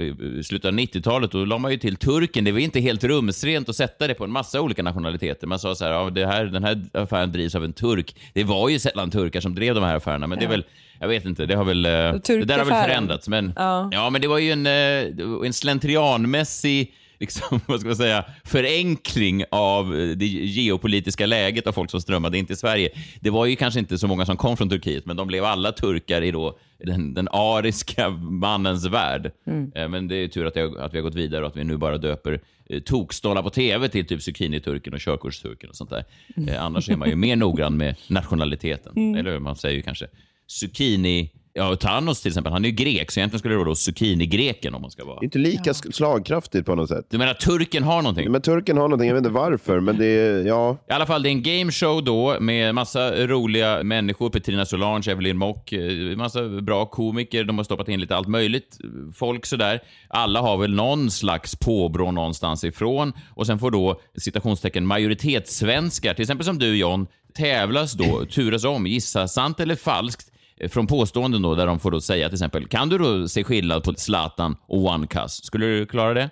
slutet 0.45 0.69
av 0.69 0.75
90-talet, 0.75 1.31
då 1.31 1.45
la 1.45 1.59
man 1.59 1.71
ju 1.71 1.79
till 1.79 1.97
turken. 1.97 2.45
Det 2.45 2.53
var 2.53 2.59
inte 2.59 2.81
helt 2.81 3.05
rumsrent 3.05 3.69
att 3.69 3.77
sätta 3.77 4.07
det 4.07 4.15
på 4.15 4.25
en 4.25 4.31
massa 4.31 4.61
olika 4.61 4.83
nationaliteter. 4.83 5.47
Man 5.47 5.59
sa 5.59 5.75
så 5.75 5.85
här, 5.85 5.93
ja, 5.93 6.11
det 6.11 6.27
här, 6.27 6.45
den 6.45 6.65
här 6.65 6.85
affären 6.93 7.33
drivs 7.33 7.55
av 7.55 7.65
en 7.65 7.73
turk. 7.73 8.17
Det 8.33 8.45
var 8.45 8.69
ju 8.69 8.79
sällan 8.79 9.11
turkar 9.11 9.41
som 9.41 9.55
drev 9.55 9.75
de 9.75 9.85
här 9.85 9.97
affärerna, 9.97 10.27
men 10.27 10.39
ja. 10.39 10.41
det 10.41 10.47
är 10.47 10.57
väl, 10.57 10.65
jag 10.99 11.09
vet 11.09 11.25
inte, 11.25 11.47
det 11.47 11.55
har 11.55 11.65
väl, 11.65 11.87
eh, 11.87 11.91
det 11.91 12.45
där 12.45 12.59
har 12.59 12.65
väl 12.65 12.85
förändrats. 12.85 13.29
Men, 13.29 13.53
ja. 13.57 13.89
ja, 13.93 14.11
men 14.11 14.21
det 14.21 14.29
var 14.29 14.39
ju 14.39 14.53
en, 14.53 14.67
eh, 14.67 15.47
en 15.47 15.53
slentrianmässig 15.53 16.95
liksom, 17.23 17.61
vad 17.67 17.81
ska 17.81 17.89
man 17.89 17.97
säga, 17.97 18.25
förenkling 18.45 19.45
av 19.51 19.91
det 20.17 20.27
geopolitiska 20.27 21.27
läget 21.27 21.67
av 21.67 21.73
folk 21.73 21.91
som 21.91 22.01
strömmade 22.01 22.39
in 22.39 22.47
till 22.47 22.57
Sverige. 22.57 22.89
Det 23.21 23.31
var 23.31 23.47
ju 23.47 23.57
kanske 23.57 23.81
inte 23.81 23.99
så 23.99 24.09
många 24.09 24.27
som 24.27 24.37
kom 24.37 24.57
från 24.57 24.69
Turkiet, 24.69 25.07
men 25.07 25.17
de 25.17 25.27
blev 25.29 25.45
alla 25.45 25.73
turkar 25.73 26.23
i 26.23 26.31
då 26.31 26.59
den, 26.79 27.15
den 27.15 27.29
ariska 27.29 28.11
mannens 28.31 28.87
värld. 28.87 29.33
Mm. 29.47 29.73
Eh, 29.75 29.89
men 29.89 30.09
det 30.09 30.17
är 30.17 30.29
tur 30.29 30.47
att, 30.47 30.57
jag, 30.57 30.79
att 30.79 30.95
vi 30.95 30.99
har 30.99 31.03
gått 31.03 31.15
vidare 31.15 31.43
och 31.43 31.51
att 31.51 31.57
vi 31.57 31.65
nu 31.65 31.77
bara 31.77 31.99
döper 31.99 32.41
eh, 32.69 32.81
tokstollar 32.81 33.43
på 33.43 33.51
tv 33.51 33.89
till 33.89 34.07
typ 34.07 34.23
zucchini-turken 34.23 34.95
och 34.95 35.01
körkortsturken 35.01 35.71
och 35.71 35.77
sånt 35.77 35.91
där. 35.91 36.05
Mm. 36.37 36.49
Eh, 36.49 36.65
annars 36.65 36.89
är 36.89 36.97
man 36.97 37.09
ju 37.09 37.17
mer 37.27 37.37
noggrann 37.37 37.77
med 37.77 37.97
nationaliteten. 38.09 38.93
Mm. 38.97 39.15
Eller 39.15 39.39
man 39.39 39.57
säger 39.57 39.77
ju 39.77 39.83
kanske 39.83 40.07
zucchini 40.47 41.31
Ja, 41.55 41.77
Thanos 41.77 42.23
till 42.23 42.29
exempel, 42.29 42.53
han 42.53 42.65
är 42.65 42.69
ju 42.69 42.75
grek, 42.75 43.11
så 43.11 43.21
egentligen 43.21 43.39
skulle 43.39 43.55
det 43.55 43.59
vara 43.59 43.69
då 43.69 43.75
zucchini-greken 43.75 44.75
om 44.75 44.83
man 44.83 44.91
ska 44.91 45.05
vara. 45.05 45.21
Det 45.21 45.23
är 45.23 45.25
inte 45.25 45.39
lika 45.39 45.63
ja. 45.65 45.75
slagkraftigt 45.75 46.67
på 46.67 46.75
något 46.75 46.89
sätt. 46.89 47.07
Du 47.11 47.19
menar 47.19 47.35
turken 47.35 47.83
har 47.83 48.03
någonting? 48.03 48.31
Men 48.31 48.43
turken 48.43 48.77
har 48.77 48.85
någonting, 48.85 49.09
jag 49.09 49.15
vet 49.15 49.21
inte 49.21 49.35
varför, 49.35 49.81
men 49.81 49.99
det 49.99 50.07
är, 50.07 50.47
ja. 50.47 50.77
I 50.91 50.93
alla 50.93 51.07
fall, 51.07 51.23
det 51.23 51.29
är 51.29 51.31
en 51.31 51.43
gameshow 51.43 52.05
då 52.05 52.37
med 52.41 52.75
massa 52.75 53.27
roliga 53.27 53.83
människor. 53.83 54.31
Petrina 54.31 54.67
Solange, 54.67 55.11
Evelyn 55.11 55.37
Mock, 55.37 55.73
eh, 55.73 56.17
massa 56.17 56.49
bra 56.49 56.87
komiker. 56.87 57.45
De 57.45 57.57
har 57.57 57.65
stoppat 57.65 57.89
in 57.89 58.01
lite 58.01 58.17
allt 58.17 58.29
möjligt 58.29 58.79
folk 59.15 59.47
sådär. 59.47 59.81
Alla 60.09 60.41
har 60.41 60.57
väl 60.57 60.75
någon 60.75 61.11
slags 61.11 61.57
påbrå 61.57 62.11
någonstans 62.11 62.65
ifrån 62.65 63.13
och 63.31 63.47
sen 63.47 63.59
får 63.59 63.71
då 63.71 64.01
citationstecken 64.19 64.87
majoritetssvenskar, 64.87 66.15
till 66.15 66.23
exempel 66.23 66.45
som 66.45 66.59
du 66.59 66.77
John, 66.77 67.07
tävlas 67.35 67.93
då, 67.93 68.25
turas 68.25 68.65
om, 68.65 68.87
gissa 68.87 69.29
sant 69.29 69.61
eller 69.61 69.77
falskt 69.77 70.29
eh, 70.29 70.32
från 70.69 70.87
påståenden 70.87 71.43
då, 71.43 71.55
där 71.55 71.67
de 71.67 71.79
får 71.79 71.91
då 71.91 72.01
säga 72.01 72.29
till 72.29 72.35
exempel, 72.35 72.69
kan 72.69 72.89
du 72.89 72.99
då 72.99 73.29
se 73.29 73.45
skillnad 73.45 73.85
på 73.85 73.95
Zlatan 73.95 74.57
och 74.67 74.85
One 74.87 75.07
Cuss? 75.07 75.45
Skulle 75.45 75.67
du 75.67 75.87
klara 75.87 76.15
det? 76.15 76.31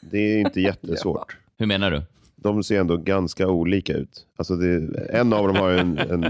Det 0.00 0.18
är 0.18 0.40
inte 0.40 0.60
jättesvårt. 0.60 1.36
Hur 1.58 1.66
menar 1.66 1.90
du? 1.90 2.02
De 2.42 2.64
ser 2.64 2.80
ändå 2.80 2.96
ganska 2.96 3.48
olika 3.48 3.92
ut. 3.92 4.24
Alltså 4.38 4.56
det, 4.56 4.98
en 5.12 5.32
av 5.32 5.46
dem 5.46 5.56
har 5.56 5.70
en, 5.70 5.98
en, 5.98 6.24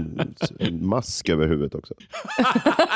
en 0.59 0.87
mask 0.87 1.29
över 1.29 1.47
huvudet 1.47 1.75
också. 1.75 1.93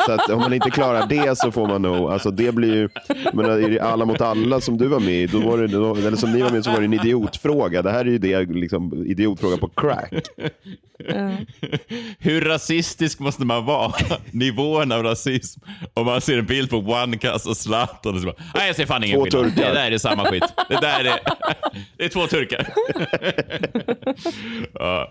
Så 0.06 0.12
att 0.12 0.30
om 0.30 0.40
man 0.40 0.54
inte 0.54 0.70
klarar 0.70 1.08
det 1.08 1.38
så 1.38 1.52
får 1.52 1.68
man 1.68 1.82
nog, 1.82 2.12
alltså 2.12 2.32
det 2.32 2.52
blir 2.56 2.76
ju, 2.76 2.90
jag 3.26 3.34
menar, 3.36 3.72
i 3.72 3.80
alla 3.80 4.06
mot 4.06 4.22
alla 4.22 4.62
som 4.62 4.78
du 4.78 4.88
var 4.88 5.00
med 5.00 5.14
i, 5.24 5.28
då 5.28 5.40
var 5.40 5.58
det, 5.58 5.68
då, 5.68 5.96
eller 5.96 6.16
som 6.18 6.32
ni 6.32 6.42
var 6.42 6.50
med 6.52 6.64
så 6.64 6.72
var 6.72 6.80
det 6.80 6.86
en 6.86 6.94
idiotfråga. 6.94 7.82
Det 7.82 7.92
här 7.92 8.00
är 8.06 8.10
ju 8.10 8.18
det, 8.18 8.44
liksom, 8.46 9.06
idiotfråga 9.06 9.58
på 9.58 9.68
crack. 9.68 10.14
Hur 12.20 12.42
rasistisk 12.42 13.20
måste 13.20 13.46
man 13.46 13.66
vara? 13.66 13.94
Nivån 14.32 14.92
av 14.92 15.04
rasism. 15.04 15.62
Om 15.94 16.06
man 16.06 16.22
ser 16.22 16.38
en 16.38 16.46
bild 16.46 16.70
på 16.70 16.78
One 16.78 17.18
Cuss 17.18 17.46
och 17.46 17.58
Zlatan 17.58 18.14
och 18.16 18.20
så 18.22 18.26
bara, 18.26 18.36
nej 18.56 18.68
jag 18.68 18.76
ser 18.76 18.86
fan 18.86 19.04
ingen 19.04 19.18
Två 19.20 19.24
skillnad. 19.26 19.56
turkar. 19.56 19.70
Det 19.70 19.74
där 19.80 19.92
är 19.92 19.98
samma 19.98 20.26
skit. 20.26 20.44
Det 20.70 20.76
där 20.82 21.00
är, 21.06 21.20
det 21.98 22.04
är 22.06 22.10
två 22.10 22.28
turkar. 22.28 22.74
Ja. 24.74 25.10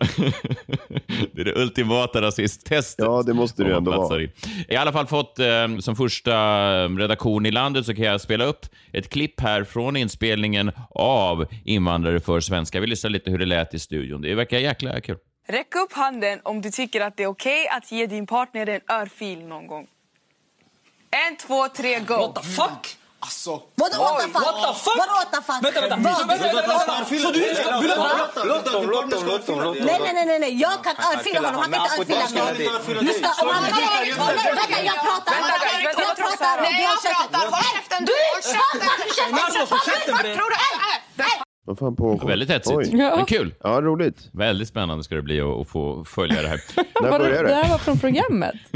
Det 1.33 1.41
är 1.41 1.45
det 1.45 1.55
ultimata 1.55 2.23
rasisttestet. 2.23 3.05
Ja, 3.07 3.23
det 3.23 3.35
måste 3.35 3.63
det 3.63 3.69
ju 3.69 3.77
ändå 3.77 3.91
vara. 3.91 4.23
i. 4.23 4.31
I 4.69 4.77
alla 4.77 4.93
fall 4.93 5.07
fått 5.07 5.39
eh, 5.39 5.79
som 5.81 5.97
första 5.97 6.33
eh, 6.83 6.89
redaktion 6.89 7.47
i 7.47 7.51
landet 7.51 7.87
så 7.87 7.95
kan 7.95 8.05
jag 8.05 8.21
spela 8.21 8.45
upp 8.45 8.67
ett 8.93 9.09
klipp 9.09 9.41
här 9.41 9.65
från 9.65 9.97
inspelningen 9.97 10.73
av 10.91 11.47
Invandrare 11.65 12.21
för 12.21 12.41
svenska. 12.41 12.81
Vi 12.81 12.87
lyssnar 12.87 13.11
lite 13.11 13.31
hur 13.31 13.39
det 13.39 13.47
lät 13.47 13.75
i 13.75 13.79
studion. 13.79 14.23
Det 14.23 14.35
verkar 14.35 14.59
jäkla 14.59 15.01
kul. 15.01 15.17
Räck 15.49 15.75
upp 15.75 15.93
handen 15.93 16.41
om 16.43 16.61
du 16.61 16.71
tycker 16.71 17.01
att 17.01 17.17
det 17.17 17.23
är 17.23 17.27
okej 17.27 17.69
att 17.69 17.93
ge 17.93 18.07
din 18.07 18.27
partner 18.27 18.69
en 18.69 18.81
örfil 18.89 19.47
någon 19.47 19.67
gång. 19.67 19.87
En, 21.29 21.37
två, 21.37 21.69
tre, 21.69 22.01
go! 22.01 22.15
What 22.15 22.35
the 22.35 22.43
fuck? 22.43 22.97
Alltså. 23.25 23.63
Vadå 23.75 23.99
what 23.99 24.21
the 24.23 24.29
fuck? 24.29 24.45
What 24.47 24.57
the 24.67 24.73
fuck? 24.85 24.97
Vadå 25.01 25.15
what 25.21 25.31
the 25.35 25.41
fuck? 25.49 25.61
Vänta, 25.65 25.81
vänta. 25.81 26.15
Så, 27.25 27.31
du. 27.31 27.43
Låt 28.45 28.65
dem, 28.65 28.91
låt 28.91 29.11
dem, 29.11 29.23
låt 29.27 29.47
dem. 29.47 29.77
Nej, 29.81 30.01
nej, 30.15 30.39
nej, 30.39 30.61
jag 30.61 30.85
kan 30.85 30.97
örfila 30.97 31.49
honom. 31.49 31.61
Han 31.63 31.73
kan 31.73 32.01
inte 32.01 32.15
örfila 32.15 32.45
mig. 32.45 33.05
Lyssna, 33.05 33.29
om 33.43 33.49
han 33.49 33.63
vänta, 33.63 34.83
jag 34.91 34.99
pratar. 35.07 35.35
Jag 35.83 36.17
pratar 36.17 36.59
och 36.59 36.73
du 36.79 36.85
har 36.91 36.99
käften. 37.07 37.41
Håll 37.41 37.63
käften, 37.75 38.05
Du, 38.05 38.13
håll 38.33 38.43
käften. 38.55 38.89
håll 38.99 39.13
käften. 39.19 39.67
Håll 39.71 39.81
käften, 39.87 40.15
bre. 40.23 40.35
Tror 40.37 40.51
du? 40.51 40.57
Äh, 40.57 41.27
äh. 41.27 41.43
Vad 41.67 41.72
fan 41.83 41.97
på, 41.97 42.27
Väldigt 42.27 42.51
hetsigt, 42.51 42.77
Oj. 42.77 42.91
men 42.93 43.25
kul. 43.27 43.55
Ja, 43.65 43.81
roligt. 43.81 44.29
Väldigt 44.33 44.69
spännande 44.69 45.05
ska 45.05 45.15
det 45.15 45.23
bli 45.23 45.41
att, 45.41 45.47
att 45.61 45.69
få 45.69 46.05
följa 46.05 46.43
det 46.43 46.49
här. 46.49 46.61
När 47.03 47.11
Var 47.11 47.19
det, 47.19 47.25
börjar 47.25 47.43
det 47.43 47.49
det? 47.49 47.55
här 47.55 47.71
var 47.71 47.79
från 47.79 47.99
programmet? 47.99 48.55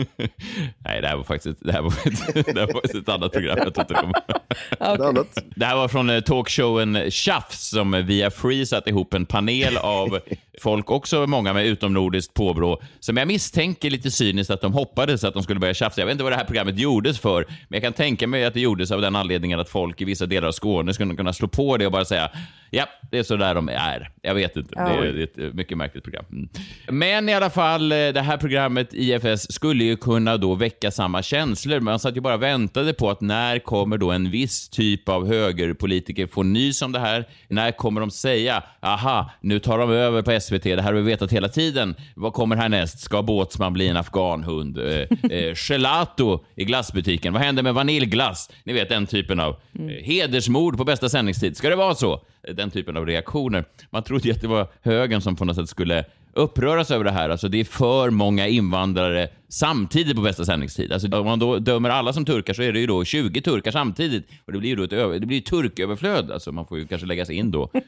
Nej, 0.78 1.00
det 1.00 1.08
här 1.08 1.16
var 1.16 1.24
faktiskt, 1.24 1.58
det 1.60 1.72
här 1.72 1.82
var, 1.82 1.92
det 2.54 2.60
här 2.60 2.72
var 2.72 2.98
ett 3.00 3.08
annat 3.08 3.32
program. 3.32 3.58
Jag 3.58 3.74
det 3.88 4.94
Ett 4.94 5.00
annat? 5.00 5.38
Det 5.56 5.64
här 5.64 5.76
var 5.76 5.88
från 5.88 6.10
eh, 6.10 6.20
talkshowen 6.20 7.10
Tjafs 7.10 7.68
som 7.70 8.06
via 8.06 8.30
Free 8.30 8.66
satte 8.66 8.90
ihop 8.90 9.14
en 9.14 9.26
panel 9.26 9.76
av 9.76 10.18
folk, 10.60 10.90
också 10.90 11.26
många 11.26 11.52
med 11.52 11.66
utomnordiskt 11.66 12.34
påbrå, 12.34 12.80
som 13.00 13.16
jag 13.16 13.28
misstänker 13.28 13.90
lite 13.90 14.10
cyniskt 14.10 14.50
att 14.50 14.60
de 14.60 14.72
hoppades 14.72 15.24
att 15.24 15.34
de 15.34 15.42
skulle 15.42 15.60
börja 15.60 15.74
tjafsa. 15.74 16.00
Jag 16.00 16.06
vet 16.06 16.12
inte 16.12 16.24
vad 16.24 16.32
det 16.32 16.36
här 16.36 16.44
programmet 16.44 16.78
gjordes 16.78 17.18
för, 17.18 17.44
men 17.48 17.76
jag 17.76 17.82
kan 17.82 17.92
tänka 17.92 18.26
mig 18.26 18.44
att 18.44 18.54
det 18.54 18.60
gjordes 18.60 18.90
av 18.90 19.00
den 19.00 19.16
anledningen 19.16 19.60
att 19.60 19.68
folk 19.68 20.00
i 20.00 20.04
vissa 20.04 20.26
delar 20.26 20.48
av 20.48 20.52
Skåne 20.52 20.94
skulle 20.94 21.14
kunna 21.16 21.32
slå 21.32 21.48
på 21.48 21.76
det 21.76 21.86
och 21.86 21.92
bara 21.92 22.04
säga 22.04 22.30
ja, 22.76 22.86
det 23.10 23.18
är 23.18 23.22
så 23.22 23.36
där 23.36 23.54
de 23.54 23.68
är. 23.68 24.10
Jag 24.22 24.34
vet 24.34 24.56
inte. 24.56 24.74
Det 24.74 24.80
är, 24.80 25.12
det 25.12 25.42
är 25.42 25.48
ett 25.48 25.54
mycket 25.54 25.78
märkligt 25.78 26.04
program. 26.04 26.24
Mm. 26.32 26.48
Men 26.88 27.28
i 27.28 27.34
alla 27.34 27.50
fall, 27.50 27.92
eh, 27.92 27.96
det 27.96 28.20
här 28.20 28.36
programmet 28.36 28.88
IFS 28.92 29.52
skulle 29.52 29.84
ju 29.84 29.96
kunna 29.96 30.36
då 30.36 30.54
väcka 30.54 30.90
samma 30.90 31.22
känslor. 31.22 31.80
Man 31.80 31.98
satt 31.98 32.16
ju 32.16 32.20
bara 32.20 32.36
väntade 32.36 32.92
på 32.92 33.10
att 33.10 33.20
när 33.20 33.58
kommer 33.58 33.98
då 33.98 34.10
en 34.10 34.30
viss 34.30 34.68
typ 34.68 35.08
av 35.08 35.26
högerpolitiker 35.26 36.26
få 36.26 36.42
nys 36.42 36.82
om 36.82 36.92
det 36.92 36.98
här? 36.98 37.28
När 37.48 37.72
kommer 37.72 38.00
de 38.00 38.10
säga, 38.10 38.62
aha, 38.80 39.30
nu 39.40 39.58
tar 39.58 39.78
de 39.78 39.90
över 39.90 40.22
på 40.22 40.40
SVT, 40.40 40.62
det 40.62 40.82
här 40.82 40.92
har 40.92 41.00
vi 41.00 41.02
vetat 41.02 41.32
hela 41.32 41.48
tiden. 41.48 41.94
Vad 42.14 42.32
kommer 42.32 42.56
härnäst? 42.56 43.00
Ska 43.00 43.22
Båtsman 43.22 43.72
bli 43.72 43.88
en 43.88 43.96
afghanhund? 43.96 44.78
Eh, 44.78 45.30
eh, 45.30 45.54
gelato 45.54 46.44
i 46.54 46.64
glassbutiken. 46.64 47.32
Vad 47.32 47.42
händer 47.42 47.62
med 47.62 47.74
vaniljglass? 47.74 48.50
Ni 48.64 48.72
vet 48.72 48.88
den 48.88 49.06
typen 49.06 49.40
av 49.40 49.56
eh, 49.74 50.04
hedersmord 50.04 50.76
på 50.76 50.84
bästa 50.84 51.08
sändningstid. 51.08 51.56
Ska 51.56 51.70
det 51.70 51.76
vara 51.76 51.94
så? 51.94 52.20
Den 52.54 52.70
typen 52.70 52.96
av 52.96 53.06
reaktioner. 53.06 53.64
Man 53.90 54.02
trodde 54.02 54.28
ju 54.28 54.34
att 54.34 54.40
det 54.40 54.48
var 54.48 54.68
högern 54.82 55.20
som 55.20 55.36
på 55.36 55.44
något 55.44 55.56
sätt 55.56 55.68
skulle 55.68 56.04
uppröras 56.32 56.90
över 56.90 57.04
det 57.04 57.10
här. 57.10 57.30
Alltså 57.30 57.48
det 57.48 57.60
är 57.60 57.64
för 57.64 58.10
många 58.10 58.46
invandrare 58.46 59.28
samtidigt 59.48 60.16
på 60.16 60.22
bästa 60.22 60.44
sändningstid. 60.44 60.92
Alltså 60.92 61.16
om 61.16 61.26
man 61.26 61.38
då 61.38 61.58
dömer 61.58 61.90
alla 61.90 62.12
som 62.12 62.24
turkar 62.24 62.54
så 62.54 62.62
är 62.62 62.72
det 62.72 62.80
ju 62.80 62.86
då 62.86 63.04
20 63.04 63.40
turkar 63.40 63.70
samtidigt. 63.70 64.28
Och 64.44 64.52
det 64.52 64.58
blir 64.58 64.70
ju 64.70 64.76
då 64.76 64.82
ett 64.82 64.92
över, 64.92 65.18
det 65.18 65.26
blir 65.26 65.40
turköverflöd. 65.40 66.30
Alltså 66.30 66.52
man 66.52 66.66
får 66.66 66.78
ju 66.78 66.86
kanske 66.86 67.06
läggas 67.06 67.30
in 67.30 67.50
då 67.50 67.70
eh, 67.74 67.80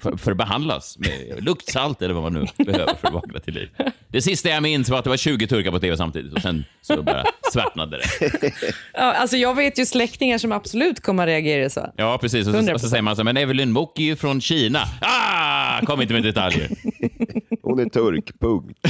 för, 0.00 0.16
för 0.16 0.34
behandlas 0.34 0.98
med 0.98 1.44
luktsalt 1.44 2.02
eller 2.02 2.14
vad 2.14 2.22
man 2.22 2.32
nu 2.32 2.64
behöver 2.64 2.94
för 2.94 3.08
att 3.08 3.14
vakna 3.14 3.40
till 3.40 3.54
liv. 3.54 3.68
Det 4.08 4.22
sista 4.22 4.48
jag 4.48 4.62
minns 4.62 4.88
var 4.88 4.98
att 4.98 5.04
det 5.04 5.10
var 5.10 5.16
20 5.16 5.46
turkar 5.46 5.70
på 5.70 5.80
tv 5.80 5.96
samtidigt 5.96 6.32
och 6.32 6.42
sen 6.42 6.64
så 6.82 7.02
bara 7.02 7.24
svartnade 7.52 7.98
det. 7.98 8.30
Ja, 8.94 9.00
alltså 9.00 9.36
jag 9.36 9.54
vet 9.54 9.78
ju 9.78 9.86
släktingar 9.86 10.38
som 10.38 10.52
absolut 10.52 11.00
kommer 11.00 11.22
att 11.22 11.26
reagera 11.26 11.70
så. 11.70 11.92
Ja, 11.96 12.18
precis. 12.20 12.48
Och 12.48 12.54
så, 12.54 12.74
och 12.74 12.80
så 12.80 12.88
säger 12.88 13.02
man 13.02 13.16
så 13.16 13.24
men 13.24 13.36
Evelyn 13.36 13.72
Mock 13.72 13.98
är 13.98 14.02
ju 14.02 14.16
från 14.16 14.40
Kina. 14.40 14.80
Ah! 15.00 15.86
Kom 15.86 16.02
inte 16.02 16.14
med 16.14 16.22
detaljer. 16.22 16.68
Hon 17.62 17.78
är 17.78 17.88
turk, 17.88 18.40
punkt. 18.40 18.78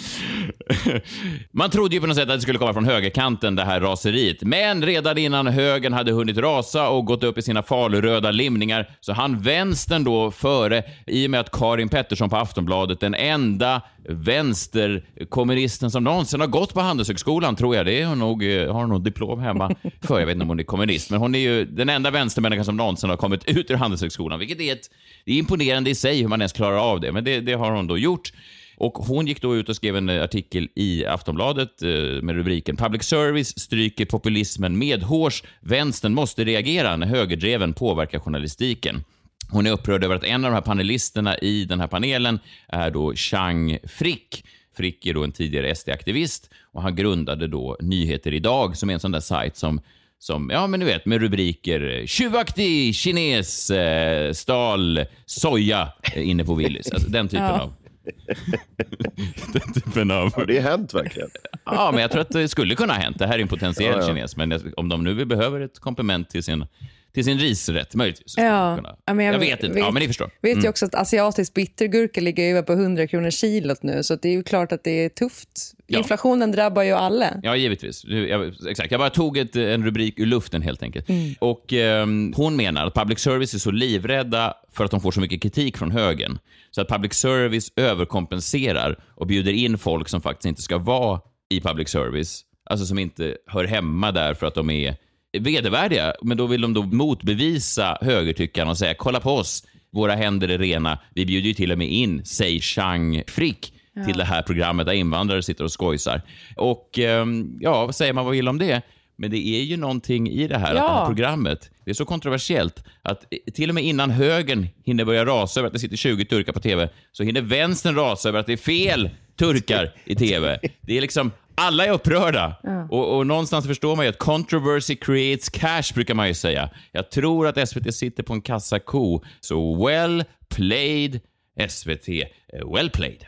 Man 1.50 1.70
trodde 1.70 1.94
ju 1.94 2.00
på 2.00 2.06
något 2.06 2.16
sätt 2.16 2.28
att 2.28 2.36
det 2.36 2.40
skulle 2.40 2.58
komma 2.58 2.72
från 2.72 2.84
högerkanten, 2.84 3.56
det 3.56 3.64
här 3.64 3.80
raseriet. 3.80 4.42
Men 4.42 4.84
redan 4.84 5.18
innan 5.18 5.46
högern 5.46 5.92
hade 5.92 6.12
hunnit 6.12 6.38
rasa 6.38 6.88
och 6.88 7.04
gått 7.04 7.24
upp 7.24 7.38
i 7.38 7.42
sina 7.42 7.62
faluröda 7.62 8.30
limningar 8.30 8.90
så 9.00 9.12
han 9.12 9.38
vänstern 9.38 10.04
då 10.04 10.30
före 10.30 10.82
i 11.06 11.26
och 11.26 11.30
med 11.30 11.40
att 11.40 11.50
Karin 11.50 11.88
Pettersson 11.88 12.30
på 12.30 12.36
Aftonbladet, 12.36 13.00
den 13.00 13.14
enda 13.14 13.82
vänsterkommunisten 14.08 15.90
som 15.90 16.04
någonsin 16.04 16.40
har 16.40 16.46
gått 16.46 16.74
på 16.74 16.80
Handelshögskolan, 16.80 17.56
tror 17.56 17.76
jag. 17.76 17.86
Det 17.86 18.00
är 18.02 18.06
hon 18.06 18.18
nog, 18.18 18.44
eh, 18.44 18.72
har 18.72 18.80
hon 18.80 18.88
nog 18.88 19.04
diplom 19.04 19.40
hemma 19.40 19.74
för. 20.02 20.18
Jag 20.18 20.26
vet 20.26 20.32
inte 20.32 20.42
om 20.42 20.48
hon 20.48 20.60
är 20.60 20.64
kommunist, 20.64 21.10
men 21.10 21.20
hon 21.20 21.34
är 21.34 21.38
ju 21.38 21.64
den 21.64 21.88
enda 21.88 22.10
vänstermänniskan 22.10 22.64
som 22.64 22.76
någonsin 22.76 23.10
har 23.10 23.16
kommit 23.16 23.44
ut 23.44 23.70
ur 23.70 23.74
Handelshögskolan, 23.74 24.38
vilket 24.38 24.60
är, 24.60 24.72
ett, 24.72 24.90
det 25.24 25.32
är 25.32 25.36
imponerande 25.36 25.90
i 25.90 25.94
sig 25.94 26.20
hur 26.20 26.28
man 26.28 26.40
ens 26.40 26.52
klarar 26.52 26.78
av 26.78 27.00
det. 27.00 27.12
Men 27.12 27.24
det, 27.24 27.40
det 27.40 27.52
har 27.52 27.72
hon 27.72 27.86
då 27.86 27.98
gjort. 27.98 28.32
Och 28.76 28.92
Hon 28.92 29.26
gick 29.26 29.42
då 29.42 29.56
ut 29.56 29.68
och 29.68 29.76
skrev 29.76 29.96
en 29.96 30.08
artikel 30.10 30.68
i 30.74 31.06
Aftonbladet 31.06 31.82
eh, 31.82 31.88
med 32.22 32.34
rubriken 32.34 32.76
“Public 32.76 33.02
service 33.02 33.58
stryker 33.58 34.04
populismen 34.04 34.78
medhårs. 34.78 35.42
Vänstern 35.60 36.14
måste 36.14 36.44
reagera 36.44 36.96
när 36.96 37.06
högerdreven 37.06 37.72
påverkar 37.72 38.18
journalistiken”. 38.18 39.04
Hon 39.50 39.66
är 39.66 39.70
upprörd 39.72 40.04
över 40.04 40.14
att 40.14 40.24
en 40.24 40.44
av 40.44 40.50
de 40.50 40.54
här 40.54 40.62
panelisterna 40.62 41.38
i 41.38 41.64
den 41.64 41.80
här 41.80 41.86
panelen 41.86 42.38
är 42.68 42.90
då 42.90 43.14
Chang 43.14 43.78
Frick. 43.84 44.44
Frick 44.76 45.06
är 45.06 45.14
då 45.14 45.24
en 45.24 45.32
tidigare 45.32 45.74
SD-aktivist 45.74 46.50
och 46.72 46.82
han 46.82 46.96
grundade 46.96 47.46
då 47.46 47.76
Nyheter 47.80 48.32
Idag 48.34 48.76
som 48.76 48.90
är 48.90 48.94
en 48.94 49.00
sån 49.00 49.12
där 49.12 49.20
sajt 49.20 49.56
som 49.56 49.80
som, 50.18 50.50
ja 50.52 50.66
men 50.66 50.80
du 50.80 50.86
vet, 50.86 51.06
med 51.06 51.20
rubriker 51.20 52.06
“Tjuvaktig 52.06 52.94
kines 52.94 53.70
eh, 53.70 54.32
stal 54.32 55.00
soja 55.26 55.88
eh, 56.14 56.28
inne 56.28 56.44
på 56.44 56.54
Willys”. 56.54 56.92
Alltså, 56.92 57.10
den 57.10 57.28
typen 57.28 57.44
Ja. 57.44 57.60
av 57.60 57.72
den 59.52 59.72
typen 59.72 60.10
av... 60.10 60.34
Har 60.34 60.46
det 60.46 60.60
hänt 60.60 60.94
verkligen? 60.94 61.28
Ja, 61.64 61.90
men 61.92 62.00
jag 62.02 62.10
tror 62.10 62.20
att 62.20 62.30
det 62.30 62.48
skulle 62.48 62.74
kunna 62.74 62.92
ha 62.92 63.00
hänt. 63.00 63.18
Det 63.18 63.26
här 63.26 63.34
är 63.34 63.42
en 63.42 63.48
potentiell 63.48 63.92
Ja, 63.92 64.00
ja. 64.00 64.06
kines, 64.06 64.36
men 64.36 64.72
om 64.76 64.88
de 64.88 65.04
nu 65.04 65.24
behöver 65.24 65.60
ett 65.60 65.78
komplement 65.78 66.30
till 66.30 66.42
sin, 66.42 66.66
till 67.14 67.24
sin 67.24 67.38
risrätt, 67.38 67.94
möjligtvis. 67.94 68.34
Ja. 68.36 68.78
Ja, 69.06 69.14
men 69.14 69.26
jag, 69.26 69.34
jag 69.34 69.38
vet 69.38 69.64
inte. 69.64 69.78
Ja, 69.78 69.90
men 69.90 70.00
ni 70.00 70.06
förstår. 70.06 70.30
vet 70.42 70.52
Mm. 70.52 70.62
ju 70.64 70.68
också 70.68 70.86
att 70.86 70.94
asiatisk 70.94 71.54
bittergurka 71.54 72.20
ligger 72.20 72.50
över 72.50 72.62
på 72.62 72.72
100 72.72 73.06
kronor 73.06 73.30
kilot 73.30 73.82
nu, 73.82 74.02
så 74.02 74.16
det 74.16 74.28
är 74.28 74.32
ju 74.32 74.42
klart 74.42 74.72
att 74.72 74.84
det 74.84 75.04
är 75.04 75.08
tufft. 75.08 75.48
Ja. 75.86 75.98
Inflationen 75.98 76.52
drabbar 76.52 76.82
ju 76.82 76.92
alla. 76.92 77.26
Ja, 77.42 77.56
givetvis. 77.56 78.04
Jag, 78.04 78.52
exakt. 78.68 78.90
Jag 78.90 79.00
bara 79.00 79.10
tog 79.10 79.38
ett, 79.38 79.56
en 79.56 79.84
rubrik 79.84 80.18
ur 80.18 80.26
luften 80.26 80.62
helt 80.62 80.82
enkelt. 80.82 81.08
Mm. 81.08 81.34
Och 81.38 81.72
ehm, 81.72 82.32
Hon 82.36 82.56
menar 82.56 82.86
att 82.86 82.94
public 82.94 83.18
service 83.18 83.54
är 83.54 83.58
så 83.58 83.70
livrädda 83.70 84.54
för 84.72 84.84
att 84.84 84.90
de 84.90 85.00
får 85.00 85.10
så 85.12 85.20
mycket 85.20 85.42
kritik 85.42 85.76
från 85.76 85.90
högern. 85.90 86.38
Så 86.70 86.80
att 86.80 86.88
public 86.88 87.12
service 87.14 87.72
överkompenserar 87.76 88.98
och 89.14 89.26
bjuder 89.26 89.52
in 89.52 89.78
folk 89.78 90.08
som 90.08 90.20
faktiskt 90.20 90.46
inte 90.46 90.62
ska 90.62 90.78
vara 90.78 91.20
i 91.48 91.60
public 91.60 91.88
service. 91.88 92.42
Alltså 92.70 92.86
som 92.86 92.98
inte 92.98 93.36
hör 93.46 93.64
hemma 93.64 94.12
där 94.12 94.34
för 94.34 94.46
att 94.46 94.54
de 94.54 94.70
är 94.70 94.96
vedervärdiga. 95.38 96.14
Men 96.22 96.36
då 96.36 96.46
vill 96.46 96.60
de 96.60 96.74
då 96.74 96.82
motbevisa 96.82 97.98
högertyckarna 98.00 98.70
och 98.70 98.78
säga 98.78 98.94
kolla 98.94 99.20
på 99.20 99.30
oss, 99.30 99.64
våra 99.92 100.14
händer 100.14 100.48
är 100.48 100.58
rena. 100.58 100.98
Vi 101.14 101.26
bjuder 101.26 101.48
ju 101.48 101.54
till 101.54 101.72
och 101.72 101.78
med 101.78 101.88
in, 101.88 102.24
säg 102.24 102.60
Chang 102.60 103.22
Frick, 103.26 103.72
till 104.06 104.16
det 104.16 104.24
här 104.24 104.42
programmet 104.42 104.86
där 104.86 104.92
invandrare 104.92 105.42
sitter 105.42 105.64
och 105.64 105.72
skojsar. 105.72 106.22
Och 106.56 106.98
ehm, 106.98 107.58
ja, 107.60 107.86
vad 107.86 107.94
säger 107.94 108.12
man 108.12 108.24
vad 108.24 108.34
vill 108.34 108.48
om 108.48 108.58
det? 108.58 108.82
Men 109.18 109.30
det 109.30 109.38
är 109.48 109.62
ju 109.62 109.76
någonting 109.76 110.30
i 110.30 110.48
det 110.48 110.58
här, 110.58 110.70
att 110.74 110.76
Ja. 110.76 110.82
det 110.82 110.98
här 110.98 111.06
programmet, 111.06 111.70
det 111.84 111.90
är 111.90 111.94
så 111.94 112.04
kontroversiellt 112.04 112.84
att 113.02 113.24
till 113.54 113.68
och 113.68 113.74
med 113.74 113.84
innan 113.84 114.10
högern 114.10 114.66
hinner 114.84 115.04
börja 115.04 115.24
rasa 115.24 115.60
över 115.60 115.66
att 115.66 115.72
det 115.72 115.78
sitter 115.78 115.96
20 115.96 116.24
turkar 116.24 116.52
på 116.52 116.60
TV, 116.60 116.88
så 117.12 117.22
hinner 117.22 117.40
vänstern 117.40 117.94
rasa 117.94 118.28
över 118.28 118.38
att 118.38 118.46
det 118.46 118.52
är 118.52 118.56
fel 118.56 119.10
turkar 119.38 119.92
i 120.04 120.14
tv. 120.16 120.58
Det 120.80 120.96
är 120.96 121.00
liksom, 121.00 121.32
alla 121.54 121.86
är 121.86 121.90
upprörda. 121.90 122.56
Ja. 122.62 122.88
Och, 122.90 123.16
och 123.16 123.26
någonstans 123.26 123.66
förstår 123.66 123.96
man 123.96 124.04
ju 124.04 124.08
att 124.08 124.18
controversy 124.18 124.96
creates 124.96 125.48
cash, 125.48 125.94
brukar 125.94 126.14
man 126.14 126.28
ju 126.28 126.34
säga. 126.34 126.70
Jag 126.92 127.10
tror 127.10 127.46
att 127.46 127.68
SVT 127.68 127.94
sitter 127.94 128.22
på 128.22 128.32
en 128.32 128.42
kassako. 128.42 129.22
Så 129.40 129.86
well 129.86 130.24
played, 130.48 131.20
SVT. 131.68 132.08
Eh, 132.08 132.72
Well 132.74 132.90
played. 132.90 133.24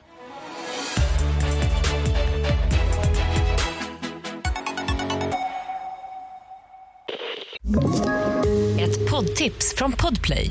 Ett 8.81 9.11
poddtips 9.11 9.75
från 9.77 9.93
Podplay. 9.93 10.51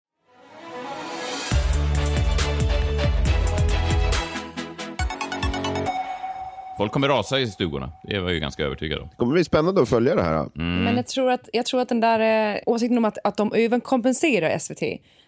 Folk 6.81 6.91
kommer 6.91 7.07
rasa 7.07 7.39
i 7.39 7.47
stugorna. 7.47 7.91
Det 8.03 8.19
var 8.19 8.27
jag 8.27 8.33
ju 8.33 8.39
ganska 8.39 8.63
övertygad 8.63 8.99
om. 8.99 9.07
Det 9.07 9.15
kommer 9.15 9.33
bli 9.33 9.43
spännande 9.43 9.81
att 9.81 9.89
följa 9.89 10.15
det 10.15 10.23
här. 10.23 10.49
Men 10.53 10.95
jag 10.95 11.07
tror 11.07 11.31
att, 11.31 11.49
jag 11.53 11.65
tror 11.65 11.81
att 11.81 11.89
den 11.89 11.99
där 11.99 12.55
eh, 12.55 12.61
åsikten 12.65 12.97
om 12.97 13.05
att, 13.05 13.17
att 13.23 13.37
de 13.37 13.53
överkompenserar 13.53 14.57
SVT, 14.57 14.81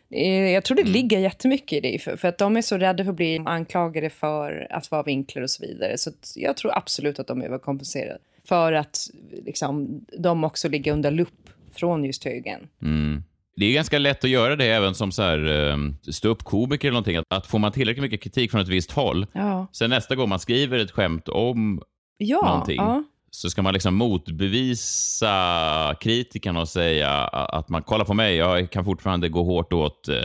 eh, 0.10 0.51
jag 0.51 0.63
tror 0.63 0.77
det 0.77 0.83
ligger 0.83 1.19
jättemycket 1.19 1.74
i 1.74 1.91
det. 1.91 2.00
För, 2.00 2.17
för 2.17 2.27
att 2.27 2.38
de 2.38 2.57
är 2.57 2.62
så 2.62 2.77
rädda 2.77 3.03
för 3.03 3.12
att 3.12 3.15
bli 3.15 3.41
anklagade 3.45 4.10
för 4.10 4.67
att 4.69 4.91
vara 4.91 5.03
vinklar 5.03 5.43
och 5.43 5.50
så 5.50 5.65
vidare. 5.65 5.98
Så 5.98 6.12
jag 6.36 6.57
tror 6.57 6.77
absolut 6.77 7.19
att 7.19 7.27
de 7.27 7.41
överkompenserar. 7.41 8.17
För 8.48 8.74
att 8.74 8.98
liksom, 9.45 10.05
de 10.17 10.43
också 10.43 10.69
ligger 10.69 10.91
under 10.91 11.12
lupp 11.12 11.50
från 11.75 12.03
just 12.03 12.24
högen. 12.24 12.67
Mm. 12.81 13.24
Det 13.55 13.65
är 13.65 13.74
ganska 13.74 14.00
lätt 14.00 14.24
att 14.24 14.29
göra 14.29 14.55
det 14.55 14.65
även 14.65 14.95
som 14.95 15.12
så 15.12 15.22
här, 15.22 15.69
eh, 15.72 15.77
ståuppkomiker 16.12 16.88
eller 16.88 16.93
någonting. 16.93 17.17
Att, 17.17 17.25
att 17.29 17.48
får 17.48 17.60
man 17.60 17.72
tillräckligt 17.72 18.01
mycket 18.01 18.22
kritik 18.22 18.51
från 18.51 18.62
ett 18.62 18.67
visst 18.67 18.91
håll, 18.91 19.25
Ja. 19.33 19.67
sen 19.72 19.89
nästa 19.89 20.15
gång 20.15 20.29
man 20.29 20.39
skriver 20.39 20.79
ett 20.79 20.91
skämt 20.91 21.29
om 21.29 21.81
Ja, 22.17 22.41
någonting, 22.45 22.75
ja. 22.77 23.03
så 23.31 23.50
ska 23.50 23.62
man 23.62 23.74
liksom 23.74 23.95
motbevisa 23.95 25.95
kritikerna 26.00 26.62
och 26.62 26.69
säga 26.69 27.10
att 27.27 27.69
man 27.69 27.83
kollar 27.83 28.05
på 28.05 28.13
mig, 28.13 28.36
jag 28.36 28.72
kan 28.72 28.86
fortfarande 28.86 29.29
gå 29.29 29.43
hårt 29.43 29.74
åt 29.74 30.10
eh, 30.10 30.15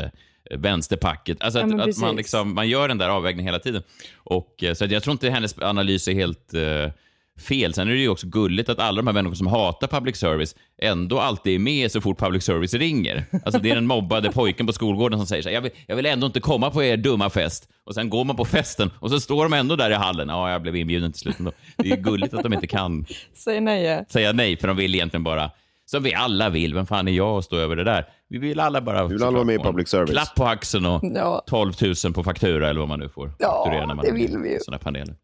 vänsterpacket. 0.58 1.42
Alltså 1.42 1.58
Ja, 1.58 1.64
att, 1.64 1.70
men 1.70 1.80
att 1.80 1.98
man, 1.98 2.16
liksom, 2.16 2.54
man 2.54 2.68
gör 2.68 2.88
den 2.88 2.98
där 2.98 3.08
avvägningen 3.08 3.46
hela 3.46 3.58
tiden. 3.58 3.82
Och, 4.16 4.64
eh, 4.64 4.74
så 4.74 4.84
jag 4.84 5.02
tror 5.02 5.12
inte 5.12 5.30
hennes 5.30 5.58
analys 5.58 6.08
är 6.08 6.12
helt 6.14 6.54
eh, 6.54 6.92
fel. 7.38 7.74
Sen 7.74 7.88
är 7.88 7.92
det 7.92 7.98
ju 8.00 8.08
också 8.08 8.26
gulligt 8.26 8.68
att 8.68 8.78
alla 8.78 8.96
de 8.96 9.06
här 9.06 9.14
människorna 9.14 9.36
som 9.36 9.46
hatar 9.46 9.86
public 9.88 10.16
service 10.16 10.54
ändå 10.82 11.20
alltid 11.20 11.54
är 11.54 11.58
med 11.58 11.92
så 11.92 12.00
fort 12.00 12.18
public 12.18 12.44
service 12.44 12.74
ringer. 12.74 13.24
Alltså 13.44 13.60
det 13.60 13.70
är 13.70 13.74
den 13.74 13.86
mobbade 13.86 14.32
pojken 14.32 14.66
på 14.66 14.72
skolgården 14.72 15.18
som 15.18 15.26
säger 15.26 15.42
så 15.42 15.48
här, 15.48 15.54
jag 15.54 15.62
vill, 15.62 15.72
jag 15.86 15.96
vill 15.96 16.06
ändå 16.06 16.26
inte 16.26 16.40
komma 16.40 16.70
på 16.70 16.82
er 16.84 16.96
dumma 16.96 17.30
fest. 17.30 17.68
Och 17.84 17.94
sen 17.94 18.10
går 18.10 18.24
man 18.24 18.36
på 18.36 18.44
festen 18.44 18.90
och 19.00 19.10
så 19.10 19.20
står 19.20 19.42
de 19.44 19.52
ändå 19.52 19.76
där 19.76 19.90
i 19.90 19.94
hallen. 19.94 20.28
Ja, 20.28 20.50
jag 20.50 20.62
blev 20.62 20.76
inbjuden 20.76 21.12
till 21.12 21.20
slut 21.20 21.38
ändå. 21.38 21.52
Det 21.76 21.90
är 21.92 21.96
gulligt 21.96 22.34
att 22.34 22.42
de 22.42 22.52
inte 22.52 22.66
kan 22.66 23.06
Säg 23.34 23.60
nej. 23.60 24.04
säga 24.08 24.32
nej, 24.32 24.56
för 24.56 24.68
de 24.68 24.76
vill 24.76 24.94
egentligen 24.94 25.24
bara, 25.24 25.50
som 25.86 26.02
vi 26.02 26.14
alla 26.14 26.48
vill, 26.48 26.74
vem 26.74 26.86
fan 26.86 27.08
är 27.08 27.12
jag 27.12 27.38
att 27.38 27.44
stå 27.44 27.56
över 27.56 27.76
det 27.76 27.84
där? 27.84 28.04
Vi 28.28 28.38
vill 28.38 28.60
alla 28.60 28.80
bara... 28.80 29.06
Vi 29.06 29.14
vill 29.14 29.22
alla 29.22 29.30
vara 29.30 29.44
med 29.44 29.54
i 29.54 29.58
public 29.58 29.88
service. 29.88 30.10
Klapp 30.10 30.34
på 30.34 30.44
axeln 30.44 30.86
och 30.86 31.00
Ja. 31.14 31.42
12 31.46 31.72
000 32.04 32.12
på 32.14 32.24
faktura 32.24 32.68
eller 32.70 32.80
vad 32.80 32.88
man 32.88 32.98
nu 33.00 33.08
får 33.08 33.32
Ja, 33.38 33.62
fakturera 33.64 33.86
när 33.86 33.94
man 33.94 34.04
det 34.04 34.12
vill 34.12 34.38
vi 34.38 34.52
ju. 34.52 34.58
såna 34.60 34.78
paneler. 34.78 35.14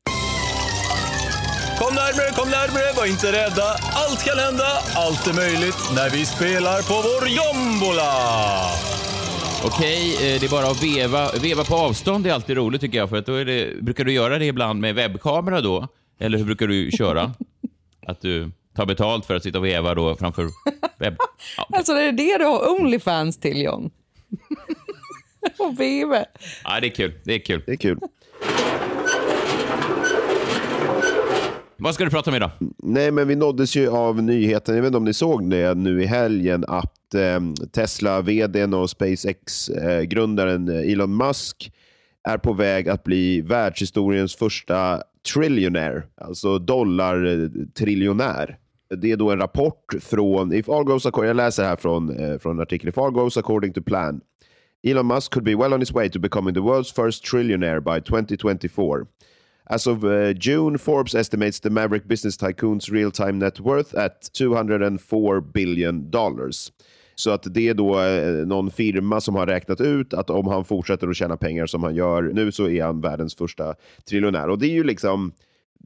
Kom 2.14 2.20
närmare, 2.20 2.34
kom 2.36 2.50
närmare, 2.50 2.92
var 2.96 3.06
inte 3.06 3.32
rädda. 3.32 3.62
Allt 3.94 4.24
kan 4.24 4.38
hända, 4.38 4.66
allt 4.96 5.26
är 5.26 5.32
möjligt 5.34 5.76
när 5.96 6.10
vi 6.10 6.26
spelar 6.26 6.82
på 6.82 6.94
vår 6.94 7.28
jombola. 7.28 8.12
Okej, 9.64 10.14
eh, 10.14 10.40
det 10.40 10.46
är 10.46 10.50
bara 10.50 10.66
att 10.66 10.82
veva. 10.82 11.30
Veva 11.42 11.64
på 11.64 11.74
avstånd 11.74 12.26
är 12.26 12.32
alltid 12.32 12.56
roligt 12.56 12.80
tycker 12.80 12.98
jag, 12.98 13.10
för 13.10 13.16
att 13.16 13.26
då 13.26 13.34
är 13.34 13.44
det, 13.44 13.82
brukar 13.82 14.04
du 14.04 14.12
göra 14.12 14.38
det 14.38 14.44
ibland 14.46 14.80
med 14.80 14.94
webbkamera 14.94 15.60
då? 15.60 15.88
Eller 16.20 16.38
hur 16.38 16.44
brukar 16.44 16.66
du 16.66 16.90
köra? 16.90 17.32
Att 18.06 18.20
du 18.20 18.50
tar 18.76 18.86
betalt 18.86 19.26
för 19.26 19.34
att 19.34 19.42
sitta 19.42 19.58
och 19.58 19.64
veva 19.64 19.94
då 19.94 20.16
framför 20.16 20.48
webb... 20.98 21.16
Ja, 21.56 21.68
Alltså 21.72 21.94
det 21.94 22.02
är 22.02 22.12
det 22.12 22.38
du 22.38 22.44
har 22.44 22.80
Onlyfans 22.80 23.40
till 23.40 23.62
John. 23.62 23.90
och 25.58 25.74
BB. 25.74 26.24
ja, 26.64 26.80
det 26.80 26.86
är 26.86 26.94
kul. 26.94 27.12
Det 27.24 27.34
är 27.34 27.38
kul. 27.38 27.62
Det 27.66 27.72
är 27.72 27.76
kul. 27.76 27.98
Vad 31.76 31.94
ska 31.94 32.04
du 32.04 32.10
prata 32.10 32.30
om 32.30 32.36
idag? 32.36 32.50
Nej, 32.78 33.10
men 33.10 33.28
vi 33.28 33.36
nåddes 33.36 33.76
ju 33.76 33.88
av 33.88 34.22
nyheten, 34.22 34.74
jag 34.74 34.82
vet 34.82 34.88
inte 34.88 34.96
om 34.96 35.04
ni 35.04 35.14
såg 35.14 35.50
det 35.50 35.74
nu 35.74 36.02
i 36.02 36.06
helgen, 36.06 36.64
att 36.68 37.14
eh, 37.14 37.40
Tesla-vdn 37.72 38.74
och 38.74 38.90
SpaceX-grundaren 38.90 40.68
eh, 40.68 40.92
Elon 40.92 41.16
Musk 41.16 41.72
är 42.28 42.38
på 42.38 42.52
väg 42.52 42.88
att 42.88 43.04
bli 43.04 43.40
världshistoriens 43.40 44.36
första 44.36 45.02
trillionaire, 45.34 46.02
alltså 46.20 46.58
dollartriljonär. 46.58 48.58
Det 48.96 49.12
är 49.12 49.16
då 49.16 49.30
en 49.30 49.38
rapport 49.38 49.94
från, 50.00 50.52
if 50.52 50.68
all 50.68 50.84
goes 50.84 51.06
according, 51.06 51.28
jag 51.28 51.36
läser 51.36 51.64
här 51.64 51.76
från, 51.76 52.16
eh, 52.16 52.38
från 52.38 52.56
en 52.56 52.62
artikel, 52.62 52.88
if 52.88 52.98
all 52.98 53.10
goes 53.10 53.36
according 53.36 53.72
to 53.72 53.82
plan. 53.82 54.20
Elon 54.86 55.06
Musk 55.06 55.32
could 55.32 55.44
be 55.44 55.54
well 55.54 55.72
on 55.72 55.80
his 55.80 55.92
way 55.92 56.10
to 56.10 56.18
becoming 56.18 56.54
the 56.54 56.60
world's 56.60 57.04
first 57.04 57.24
trillionaire 57.24 57.80
by 57.80 58.00
2024. 58.00 59.06
As 59.70 59.86
of 59.86 60.04
uh, 60.04 60.34
June, 60.40 60.78
Forbes 60.78 61.14
estimates 61.14 61.60
the 61.60 61.70
Maverick 61.70 62.06
business 62.08 62.36
tycoon's 62.36 62.90
real-time 62.90 63.38
net 63.38 63.60
worth 63.60 63.94
at 63.94 64.30
204 64.32 65.40
billion 65.40 66.10
dollars. 66.10 66.70
Så 67.14 67.30
att 67.30 67.54
det 67.54 67.68
är 67.68 67.74
då 67.74 68.00
eh, 68.00 68.46
någon 68.46 68.70
firma 68.70 69.20
som 69.20 69.34
har 69.34 69.46
räknat 69.46 69.80
ut 69.80 70.14
att 70.14 70.30
om 70.30 70.46
han 70.46 70.64
fortsätter 70.64 71.08
att 71.08 71.16
tjäna 71.16 71.36
pengar 71.36 71.66
som 71.66 71.82
han 71.82 71.94
gör 71.94 72.22
nu 72.22 72.52
så 72.52 72.68
är 72.68 72.84
han 72.84 73.00
världens 73.00 73.34
första 73.34 73.74
triljonär. 74.08 74.48
Och 74.48 74.58
det 74.58 74.66
är 74.66 74.72
ju 74.72 74.84
liksom 74.84 75.32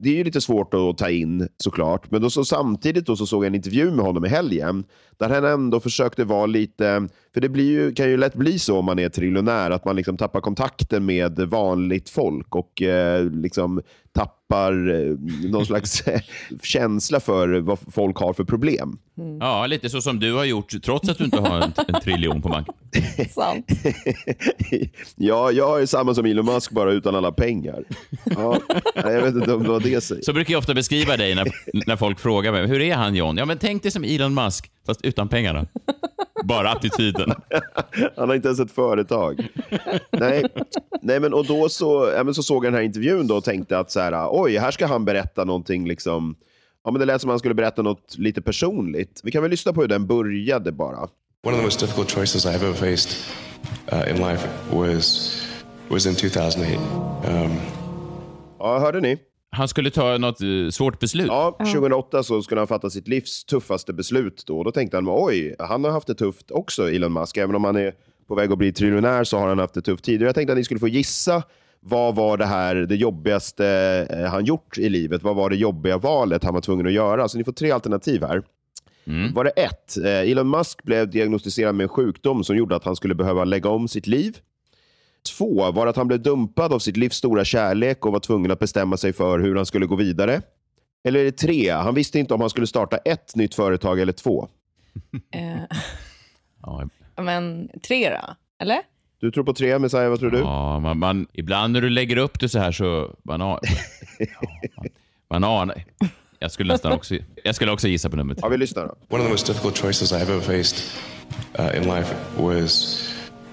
det 0.01 0.09
är 0.09 0.13
ju 0.13 0.23
lite 0.23 0.41
svårt 0.41 0.73
att 0.73 0.97
ta 0.97 1.09
in 1.09 1.47
såklart, 1.57 2.11
men 2.11 2.21
då 2.21 2.29
så 2.29 2.45
samtidigt 2.45 3.05
då 3.05 3.15
så 3.15 3.25
såg 3.25 3.43
jag 3.43 3.47
en 3.47 3.55
intervju 3.55 3.91
med 3.91 4.05
honom 4.05 4.25
i 4.25 4.29
helgen 4.29 4.83
där 5.17 5.29
han 5.29 5.45
ändå 5.45 5.79
försökte 5.79 6.23
vara 6.23 6.45
lite, 6.45 7.07
för 7.33 7.41
det 7.41 7.49
blir 7.49 7.71
ju, 7.71 7.93
kan 7.93 8.09
ju 8.09 8.17
lätt 8.17 8.35
bli 8.35 8.59
så 8.59 8.77
om 8.79 8.85
man 8.85 8.99
är 8.99 9.09
triljonär, 9.09 9.71
att 9.71 9.85
man 9.85 9.95
liksom 9.95 10.17
tappar 10.17 10.41
kontakten 10.41 11.05
med 11.05 11.39
vanligt 11.39 12.09
folk 12.09 12.55
och 12.55 12.81
eh, 12.81 13.25
liksom 13.25 13.81
tappar 14.13 14.89
eh, 14.89 15.15
någon 15.49 15.65
slags 15.65 16.03
känsla 16.63 17.19
för 17.19 17.59
vad 17.59 17.79
folk 17.91 18.17
har 18.17 18.33
för 18.33 18.43
problem. 18.43 18.97
Ja, 19.39 19.67
lite 19.67 19.89
så 19.89 20.01
som 20.01 20.19
du 20.19 20.33
har 20.33 20.43
gjort, 20.43 20.73
trots 20.83 21.09
att 21.09 21.17
du 21.17 21.23
inte 21.23 21.39
har 21.39 21.61
en, 21.61 21.73
en 21.87 22.01
triljon 22.01 22.41
på 22.41 22.49
banken. 22.49 22.73
Sant. 23.29 23.65
ja, 25.15 25.51
jag 25.51 25.81
är 25.81 25.85
samma 25.85 26.13
som 26.13 26.25
Elon 26.25 26.45
Musk, 26.45 26.71
bara 26.71 26.91
utan 26.91 27.15
alla 27.15 27.31
pengar. 27.31 27.83
Ja, 28.25 28.59
jag 28.95 29.21
vet 29.21 29.35
inte 29.35 29.53
om 29.53 29.63
det 29.63 29.69
var 29.69 29.79
det 29.79 30.01
säger. 30.01 30.21
Så 30.21 30.33
brukar 30.33 30.51
jag 30.51 30.59
ofta 30.59 30.73
beskriva 30.73 31.17
dig 31.17 31.35
när, 31.35 31.47
när 31.87 31.95
folk 31.95 32.19
frågar 32.19 32.51
mig, 32.51 32.67
hur 32.67 32.81
är 32.81 32.95
han 32.95 33.15
John? 33.15 33.37
Ja, 33.37 33.45
men 33.45 33.57
tänk 33.57 33.83
dig 33.83 33.91
som 33.91 34.03
Elon 34.03 34.33
Musk, 34.33 34.71
fast 34.85 35.05
utan 35.05 35.29
pengarna. 35.29 35.67
Bara 36.43 36.71
attityden. 36.71 37.33
Han 38.17 38.29
har 38.29 38.35
inte 38.35 38.47
ens 38.47 38.59
ett 38.59 38.71
företag. 38.71 39.47
Nej, 40.11 40.45
Nej 41.01 41.19
men, 41.19 41.33
och 41.33 41.45
då 41.45 41.69
så, 41.69 42.11
ja, 42.15 42.23
men 42.23 42.33
så 42.33 42.43
såg 42.43 42.65
jag 42.65 42.73
den 42.73 42.77
här 42.77 42.85
intervjun 42.85 43.27
då 43.27 43.37
och 43.37 43.43
tänkte 43.43 43.79
att 43.79 43.91
så 43.91 43.99
här, 43.99 44.27
oj, 44.31 44.57
här 44.57 44.71
ska 44.71 44.85
han 44.85 45.05
berätta 45.05 45.43
någonting 45.43 45.87
liksom, 45.87 46.35
ja 46.83 46.91
men 46.91 46.99
det 46.99 47.05
lät 47.05 47.21
som 47.21 47.29
att 47.29 47.33
han 47.33 47.39
skulle 47.39 47.53
berätta 47.53 47.81
något 47.81 48.15
lite 48.17 48.41
personligt. 48.41 49.21
Vi 49.23 49.31
kan 49.31 49.41
väl 49.41 49.51
lyssna 49.51 49.73
på 49.73 49.81
hur 49.81 49.87
den 49.87 50.07
började 50.07 50.71
bara. 50.71 50.97
One 50.97 51.55
of 51.55 51.55
the 51.55 51.63
most 51.63 51.79
difficult 51.79 52.11
choices 52.11 52.45
I've 52.45 52.55
ever 52.55 52.73
faced 52.73 53.11
uh, 53.93 54.09
in 54.09 54.15
life 54.17 54.47
was 54.71 55.35
was 55.89 56.05
in 56.05 56.15
2008. 56.15 56.79
Um, 57.27 57.51
Ja, 58.59 58.79
hörde 58.79 58.99
ni? 59.01 59.17
Han 59.51 59.67
skulle 59.67 59.91
ta 59.91 60.17
något 60.17 60.41
eh, 60.41 60.69
svårt 60.71 60.99
beslut. 60.99 61.27
Ja, 61.27 61.55
2008 61.59 62.23
så 62.23 62.41
skulle 62.41 62.61
han 62.61 62.67
fatta 62.67 62.89
sitt 62.89 63.07
livs 63.07 63.45
tuffaste 63.45 63.93
beslut 63.93 64.43
då. 64.47 64.63
Då 64.63 64.71
tänkte 64.71 64.97
han, 64.97 65.05
oj, 65.09 65.55
han 65.59 65.83
har 65.83 65.91
haft 65.91 66.07
det 66.07 66.15
tufft 66.15 66.51
också, 66.51 66.91
Elon 66.91 67.13
Musk. 67.13 67.37
Även 67.37 67.55
om 67.55 67.63
han 67.63 67.75
är 67.75 67.93
på 68.27 68.35
väg 68.35 68.51
att 68.51 68.57
bli 68.57 68.73
triljonär 68.73 69.23
så 69.23 69.37
har 69.37 69.47
han 69.47 69.59
haft 69.59 69.73
det 69.73 69.81
tufft 69.81 70.03
tidigare. 70.03 70.27
Jag 70.27 70.35
tänkte 70.35 70.53
att 70.53 70.57
ni 70.57 70.63
skulle 70.63 70.79
få 70.79 70.87
gissa 70.87 71.43
vad 71.81 72.15
var 72.15 72.37
det 72.37 72.45
här 72.45 72.75
det 72.75 72.95
jobbigaste 72.95 73.67
eh, 74.09 74.31
han 74.31 74.45
gjort 74.45 74.77
i 74.77 74.89
livet? 74.89 75.23
Vad 75.23 75.35
var 75.35 75.49
det 75.49 75.55
jobbiga 75.55 75.97
valet 75.97 76.43
han 76.43 76.53
var 76.53 76.61
tvungen 76.61 76.87
att 76.87 76.93
göra? 76.93 77.27
Så 77.27 77.37
ni 77.37 77.43
får 77.43 77.51
tre 77.51 77.71
alternativ 77.71 78.23
här. 78.23 78.43
Var 79.33 79.43
det 79.43 79.49
ett, 79.49 79.97
eh, 79.97 80.31
Elon 80.31 80.49
Musk 80.49 80.83
blev 80.83 81.09
diagnostiserad 81.09 81.75
med 81.75 81.83
en 81.83 81.89
sjukdom 81.89 82.43
som 82.43 82.57
gjorde 82.57 82.75
att 82.75 82.83
han 82.83 82.95
skulle 82.95 83.15
behöva 83.15 83.43
lägga 83.45 83.69
om 83.69 83.87
sitt 83.87 84.07
liv. 84.07 84.37
Två 85.37 85.71
var 85.71 85.87
att 85.87 85.95
han 85.95 86.07
blev 86.07 86.21
dumpad 86.21 86.73
av 86.73 86.79
sitt 86.79 86.97
livs 86.97 87.15
stora 87.15 87.45
kärlek 87.45 88.05
och 88.05 88.11
var 88.11 88.19
tvungen 88.19 88.51
att 88.51 88.59
bestämma 88.59 88.97
sig 88.97 89.13
för 89.13 89.39
hur 89.39 89.55
han 89.55 89.65
skulle 89.65 89.85
gå 89.85 89.95
vidare. 89.95 90.41
Eller 91.03 91.19
är 91.19 91.23
det 91.23 91.31
tre? 91.31 91.69
Han 91.69 91.95
visste 91.95 92.19
inte 92.19 92.33
om 92.33 92.41
han 92.41 92.49
skulle 92.49 92.67
starta 92.67 92.97
ett 92.97 93.35
nytt 93.35 93.55
företag 93.55 93.99
eller 93.99 94.13
två. 94.13 94.47
Men 97.15 97.69
tre 97.87 98.09
då? 98.09 98.35
Eller? 98.59 98.79
Du 99.19 99.31
tror 99.31 99.43
på 99.43 99.53
tre, 99.53 99.79
Messiah, 99.79 100.09
vad 100.09 100.19
tror 100.19 100.31
du? 100.31 100.37
Ja, 100.37 100.79
man, 100.79 100.99
man, 100.99 101.27
ibland 101.33 101.73
när 101.73 101.81
du 101.81 101.89
lägger 101.89 102.17
upp 102.17 102.39
det 102.39 102.49
så 102.49 102.59
här 102.59 102.71
så... 102.71 103.15
Man, 103.23 103.41
an, 103.41 103.59
ja, 104.19 104.25
man, 104.77 104.87
man 105.29 105.43
anar. 105.43 105.83
Jag 106.39 106.51
skulle 106.51 106.73
nästan 106.73 106.91
också, 106.91 107.15
jag 107.43 107.55
skulle 107.55 107.71
också 107.71 107.87
gissa 107.87 108.09
på 108.09 108.15
nummer 108.15 108.33
tre. 108.33 108.41
Ja, 108.43 108.49
vi 108.49 108.57
lyssnar 108.57 108.87
då. 108.87 108.95
One 109.09 109.19
of 109.19 109.23
the 109.23 109.31
most 109.31 109.47
difficult 109.47 109.77
choices 109.77 110.13
I've 110.13 110.21
ever 110.21 110.39
faced 110.39 110.83
uh, 111.59 111.77
in 111.77 111.83
life 111.83 112.15
was 112.37 113.08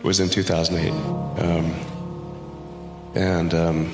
was 0.07 0.21
in 0.21 0.29
2008, 0.29 0.93
um, 1.43 1.75
and 3.17 3.53
um, 3.55 3.91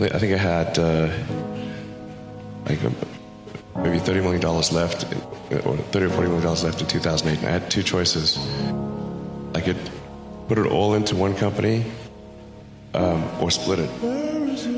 I 0.00 0.18
think 0.18 0.34
I 0.34 0.36
had 0.36 0.76
uh, 0.76 1.08
like 2.66 2.84
um, 2.84 2.96
maybe 3.76 4.00
30 4.00 4.22
million 4.22 4.40
dollars 4.40 4.72
left, 4.72 5.04
or 5.64 5.76
30 5.76 6.06
or 6.06 6.10
40 6.10 6.28
million 6.28 6.42
dollars 6.42 6.64
left 6.64 6.80
in 6.80 6.88
2008. 6.88 7.38
And 7.38 7.46
I 7.46 7.50
had 7.52 7.70
two 7.70 7.84
choices. 7.84 8.38
I 9.54 9.60
could 9.60 9.78
put 10.48 10.58
it 10.58 10.66
all 10.66 10.94
into 10.94 11.14
one 11.14 11.34
company, 11.34 11.84
um, 12.94 13.22
or 13.40 13.52
split 13.52 13.78
it 13.78 13.90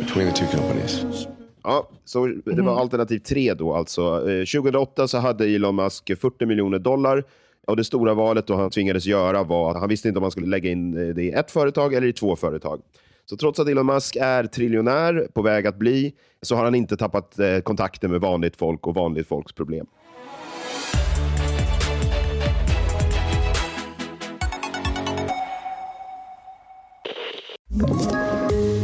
between 0.01 0.27
the 0.27 0.33
two 0.33 0.47
companies. 0.47 1.27
Ja, 1.63 1.89
så 2.05 2.27
det 2.27 2.63
var 2.63 2.81
alternativ 2.81 3.19
tre 3.19 3.55
då 3.55 3.75
alltså. 3.75 4.31
Eh, 4.31 4.45
2008 4.45 5.09
så 5.09 5.19
hade 5.19 5.45
Elon 5.45 5.75
Musk 5.75 6.11
40 6.21 6.47
miljoner 6.47 6.79
dollar. 6.79 7.25
Och 7.71 7.77
det 7.77 7.85
stora 7.85 8.15
valet 8.15 8.47
då 8.47 8.57
han 8.57 8.71
tvingades 8.71 9.07
göra 9.07 9.43
var 9.43 9.71
att 9.71 9.81
han 9.81 9.89
visste 9.89 10.09
inte 10.09 10.19
om 10.19 10.23
han 10.23 10.31
skulle 10.31 10.47
lägga 10.47 10.71
in 10.71 11.09
eh, 11.09 11.15
det 11.15 11.23
i 11.23 11.31
ett 11.31 11.51
företag 11.51 11.95
eller 11.95 12.07
i 12.07 12.13
två 12.13 12.37
företag. 12.37 12.81
Så 13.27 13.37
trots 13.37 13.61
att 13.61 13.69
Elon 13.69 13.87
Musk 13.87 14.17
är 14.17 14.45
triljonär, 14.45 15.29
på 15.33 15.43
väg 15.43 15.67
att 15.67 15.77
bli, 15.77 16.15
så 16.43 16.57
har 16.57 16.65
han 16.65 16.75
inte 16.75 16.97
tappat 16.97 17.39
eh, 17.39 17.59
kontakten 17.59 18.11
med 18.11 18.21
vanligt 18.21 18.57
folk 18.57 18.87
och 18.87 18.95
vanligt 18.95 19.29
folks 19.29 19.53
problem. 19.53 19.87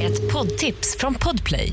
Ett 0.03 0.33
poddtips 0.33 0.97
från 0.99 1.15
Podplay. 1.15 1.73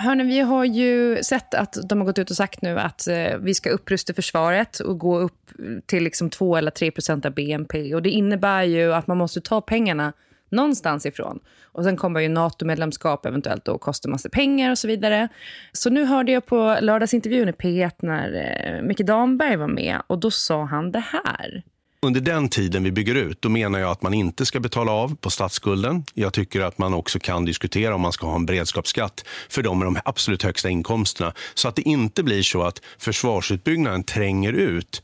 Hörni, 0.00 0.24
vi 0.24 0.40
har 0.40 0.64
ju 0.64 1.22
sett 1.22 1.54
att 1.54 1.76
de 1.88 1.98
har 1.98 2.06
gått 2.06 2.18
ut 2.18 2.30
och 2.30 2.36
sagt 2.36 2.62
nu 2.62 2.78
att 2.78 3.08
eh, 3.08 3.36
vi 3.40 3.54
ska 3.54 3.70
upprusta 3.70 4.14
försvaret 4.14 4.80
och 4.80 4.98
gå 4.98 5.18
upp 5.18 5.50
till 5.86 6.04
liksom 6.04 6.30
2 6.30 6.56
eller 6.56 6.70
3 6.70 6.90
procent 6.90 7.26
av 7.26 7.34
BNP. 7.34 7.94
Och 7.94 8.02
det 8.02 8.10
innebär 8.10 8.62
ju 8.62 8.94
att 8.94 9.06
man 9.06 9.18
måste 9.18 9.40
ta 9.40 9.60
pengarna 9.60 10.12
någonstans 10.50 11.06
ifrån. 11.06 11.38
Och 11.62 11.84
sen 11.84 11.96
kommer 11.96 12.20
ju 12.20 12.28
NATO-medlemskap 12.28 13.26
eventuellt 13.26 13.64
då 13.64 13.78
kosta 13.78 14.08
massa 14.08 14.28
pengar 14.28 14.70
och 14.70 14.78
så 14.78 14.88
vidare. 14.88 15.28
Så 15.72 15.90
nu 15.90 16.04
hörde 16.04 16.32
jag 16.32 16.46
på 16.46 16.78
lördagsintervjun 16.80 17.48
i 17.48 17.52
P1 17.52 17.92
när 17.98 18.34
eh, 18.34 18.82
Micke 18.82 19.00
Damberg 19.00 19.56
var 19.56 19.68
med 19.68 20.02
och 20.06 20.18
då 20.18 20.30
sa 20.30 20.64
han 20.64 20.92
det 20.92 21.04
här. 21.12 21.62
Under 22.02 22.20
den 22.20 22.48
tiden 22.48 22.84
vi 22.84 22.92
bygger 22.92 23.14
ut, 23.14 23.42
då 23.42 23.48
menar 23.48 23.78
jag 23.78 23.90
att 23.90 24.02
man 24.02 24.14
inte 24.14 24.46
ska 24.46 24.60
betala 24.60 24.92
av 24.92 25.16
på 25.16 25.30
statsskulden. 25.30 26.04
Jag 26.14 26.32
tycker 26.32 26.60
att 26.60 26.78
man 26.78 26.94
också 26.94 27.18
kan 27.18 27.44
diskutera 27.44 27.94
om 27.94 28.00
man 28.00 28.12
ska 28.12 28.26
ha 28.26 28.34
en 28.34 28.46
beredskapsskatt 28.46 29.24
för 29.48 29.62
de 29.62 29.78
med 29.78 29.86
de 29.86 29.96
absolut 30.04 30.42
högsta 30.42 30.68
inkomsterna. 30.68 31.32
Så 31.54 31.68
att 31.68 31.76
det 31.76 31.82
inte 31.82 32.22
blir 32.22 32.42
så 32.42 32.62
att 32.62 32.82
försvarsutbyggnaden 32.98 34.04
tränger 34.04 34.52
ut 34.52 35.02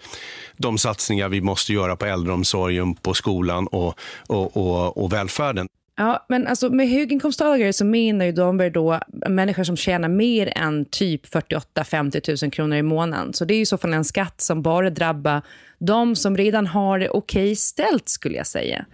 de 0.56 0.78
satsningar 0.78 1.28
vi 1.28 1.40
måste 1.40 1.72
göra 1.72 1.96
på 1.96 2.06
äldreomsorgen, 2.06 2.94
på 2.94 3.14
skolan 3.14 3.66
och, 3.66 3.98
och, 4.26 4.56
och, 4.56 5.04
och 5.04 5.12
välfärden. 5.12 5.68
Ja, 5.96 6.26
men 6.28 6.46
alltså 6.46 6.70
med 6.70 6.88
höginkomsttagare 6.88 7.72
så 7.72 7.84
menar 7.84 8.24
ju 8.24 8.32
Damberg 8.32 8.70
då 8.70 9.00
människor 9.28 9.64
som 9.64 9.76
tjänar 9.76 10.08
mer 10.08 10.52
än 10.56 10.84
typ 10.84 11.26
48-50 11.26 12.44
000 12.44 12.50
kronor 12.50 12.76
i 12.76 12.82
månaden. 12.82 13.32
Så 13.32 13.44
det 13.44 13.54
är 13.54 13.58
ju 13.58 13.66
så 13.66 13.78
fall 13.78 13.92
en 13.92 14.04
skatt 14.04 14.40
som 14.40 14.62
bara 14.62 14.90
drabbar 14.90 15.42
de 15.78 16.16
som 16.16 16.36
redan 16.36 16.66
har 16.66 16.98
det 16.98 17.08
okej 17.08 17.56
ställt 17.56 18.08
skulle 18.08 18.36
jag 18.36 18.46
säga. 18.46 18.86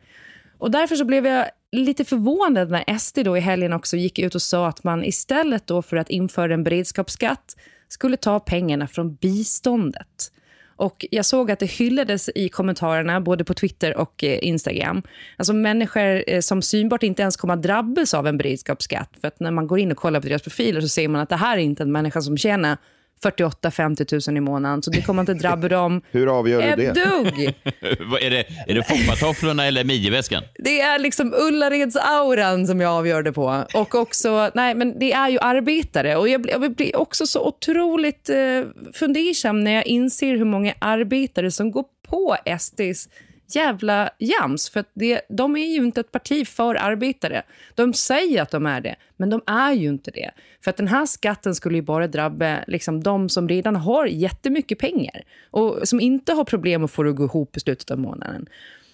Och 0.58 0.70
därför 0.70 0.96
så 0.96 1.04
blev 1.04 1.26
jag 1.26 1.46
lite 1.72 2.04
förvånad 2.04 2.70
när 2.70 2.98
SD 2.98 3.18
då 3.24 3.36
i 3.36 3.40
helgen 3.40 3.72
också 3.72 3.96
gick 3.96 4.18
ut 4.18 4.34
och 4.34 4.42
sa 4.42 4.68
att 4.68 4.84
man 4.84 5.04
istället 5.04 5.66
då 5.66 5.82
för 5.82 5.96
att 5.96 6.10
införa 6.10 6.54
en 6.54 6.64
beredskapsskatt 6.64 7.56
skulle 7.88 8.16
ta 8.16 8.40
pengarna 8.40 8.86
från 8.86 9.14
biståndet. 9.14 10.32
Och 10.80 11.06
jag 11.10 11.24
såg 11.24 11.50
att 11.50 11.58
det 11.58 11.66
hyllades 11.66 12.30
i 12.34 12.48
kommentarerna 12.48 13.20
både 13.20 13.44
på 13.44 13.54
Twitter 13.54 13.96
och 13.96 14.24
eh, 14.24 14.38
Instagram. 14.42 15.02
Alltså 15.36 15.52
människor 15.52 16.24
eh, 16.26 16.40
som 16.40 16.62
synbart 16.62 17.02
inte 17.02 17.22
ens 17.22 17.36
kommer 17.36 17.54
att 17.54 17.62
drabbas 17.62 18.14
av 18.14 18.26
en 18.26 18.38
beredskapsskatt. 18.38 19.10
För 19.20 19.28
att 19.28 19.40
när 19.40 19.50
man 19.50 19.66
går 19.66 19.78
in 19.78 19.90
och 19.90 19.96
kollar 19.96 20.20
på 20.20 20.28
deras 20.28 20.42
profiler 20.42 20.80
så 20.80 20.88
ser 20.88 21.08
man 21.08 21.20
att 21.20 21.28
det 21.28 21.36
här 21.36 21.56
är 21.56 21.60
inte 21.60 21.82
en 21.82 21.92
människa 21.92 22.20
som 22.20 22.36
tjänar 22.36 22.76
48-50 23.24 24.30
000 24.30 24.36
i 24.36 24.40
månaden. 24.40 24.82
Så 24.82 24.90
det 24.90 25.02
kommer 25.02 25.22
inte 25.22 25.34
drabba 25.34 25.68
dem 25.78 26.02
Hur 26.10 26.38
avgör 26.38 26.60
ett 26.62 26.76
du 26.76 26.82
det? 26.82 26.92
dugg. 26.92 27.54
Är 28.22 28.30
det, 28.30 28.44
är 28.66 28.74
det 28.74 28.82
foppatofflorna 28.82 29.66
eller 29.66 29.84
midjeväskan? 29.84 30.42
Det 30.58 30.80
är 30.80 30.98
liksom 30.98 31.34
Ullareds-auran 31.34 32.66
som 32.66 32.80
jag 32.80 32.92
avgör 32.92 33.22
det 33.22 33.32
på. 33.32 33.64
Och 33.74 33.94
också, 33.94 34.50
nej 34.54 34.74
men 34.74 34.98
det 34.98 35.12
är 35.12 35.28
ju 35.28 35.38
arbetare. 35.38 36.16
Och 36.16 36.28
jag 36.28 36.42
blir, 36.42 36.52
jag 36.52 36.74
blir 36.74 36.96
också 36.96 37.26
så 37.26 37.46
otroligt 37.48 38.28
eh, 38.28 38.36
fundersam 38.92 39.64
när 39.64 39.72
jag 39.74 39.86
inser 39.86 40.36
hur 40.36 40.44
många 40.44 40.74
arbetare 40.78 41.50
som 41.50 41.70
går 41.70 41.84
på 42.08 42.36
SDs 42.58 43.08
jävla 43.54 44.10
jams. 44.18 44.70
För 44.70 44.80
att 44.80 44.90
det, 44.94 45.20
de 45.28 45.56
är 45.56 45.66
ju 45.66 45.84
inte 45.84 46.00
ett 46.00 46.12
parti 46.12 46.48
för 46.48 46.74
arbetare. 46.74 47.42
De 47.74 47.94
säger 47.94 48.42
att 48.42 48.50
de 48.50 48.66
är 48.66 48.80
det, 48.80 48.96
men 49.16 49.30
de 49.30 49.42
är 49.46 49.72
ju 49.72 49.88
inte 49.88 50.10
det. 50.10 50.30
För 50.64 50.70
att 50.70 50.76
den 50.76 50.88
här 50.88 51.06
skatten 51.06 51.54
skulle 51.54 51.76
ju 51.76 51.82
bara 51.82 52.06
drabba 52.06 52.58
liksom, 52.66 53.02
de 53.02 53.28
som 53.28 53.48
redan 53.48 53.76
har 53.76 54.06
jättemycket 54.06 54.78
pengar 54.78 55.22
och 55.50 55.88
som 55.88 56.00
inte 56.00 56.32
har 56.32 56.44
problem 56.44 56.84
att 56.84 56.90
få 56.90 57.02
det 57.02 57.10
att 57.10 57.16
gå 57.16 57.24
ihop 57.24 57.56
i 57.56 57.60
slutet 57.60 57.90
av 57.90 57.98
månaden. 57.98 58.48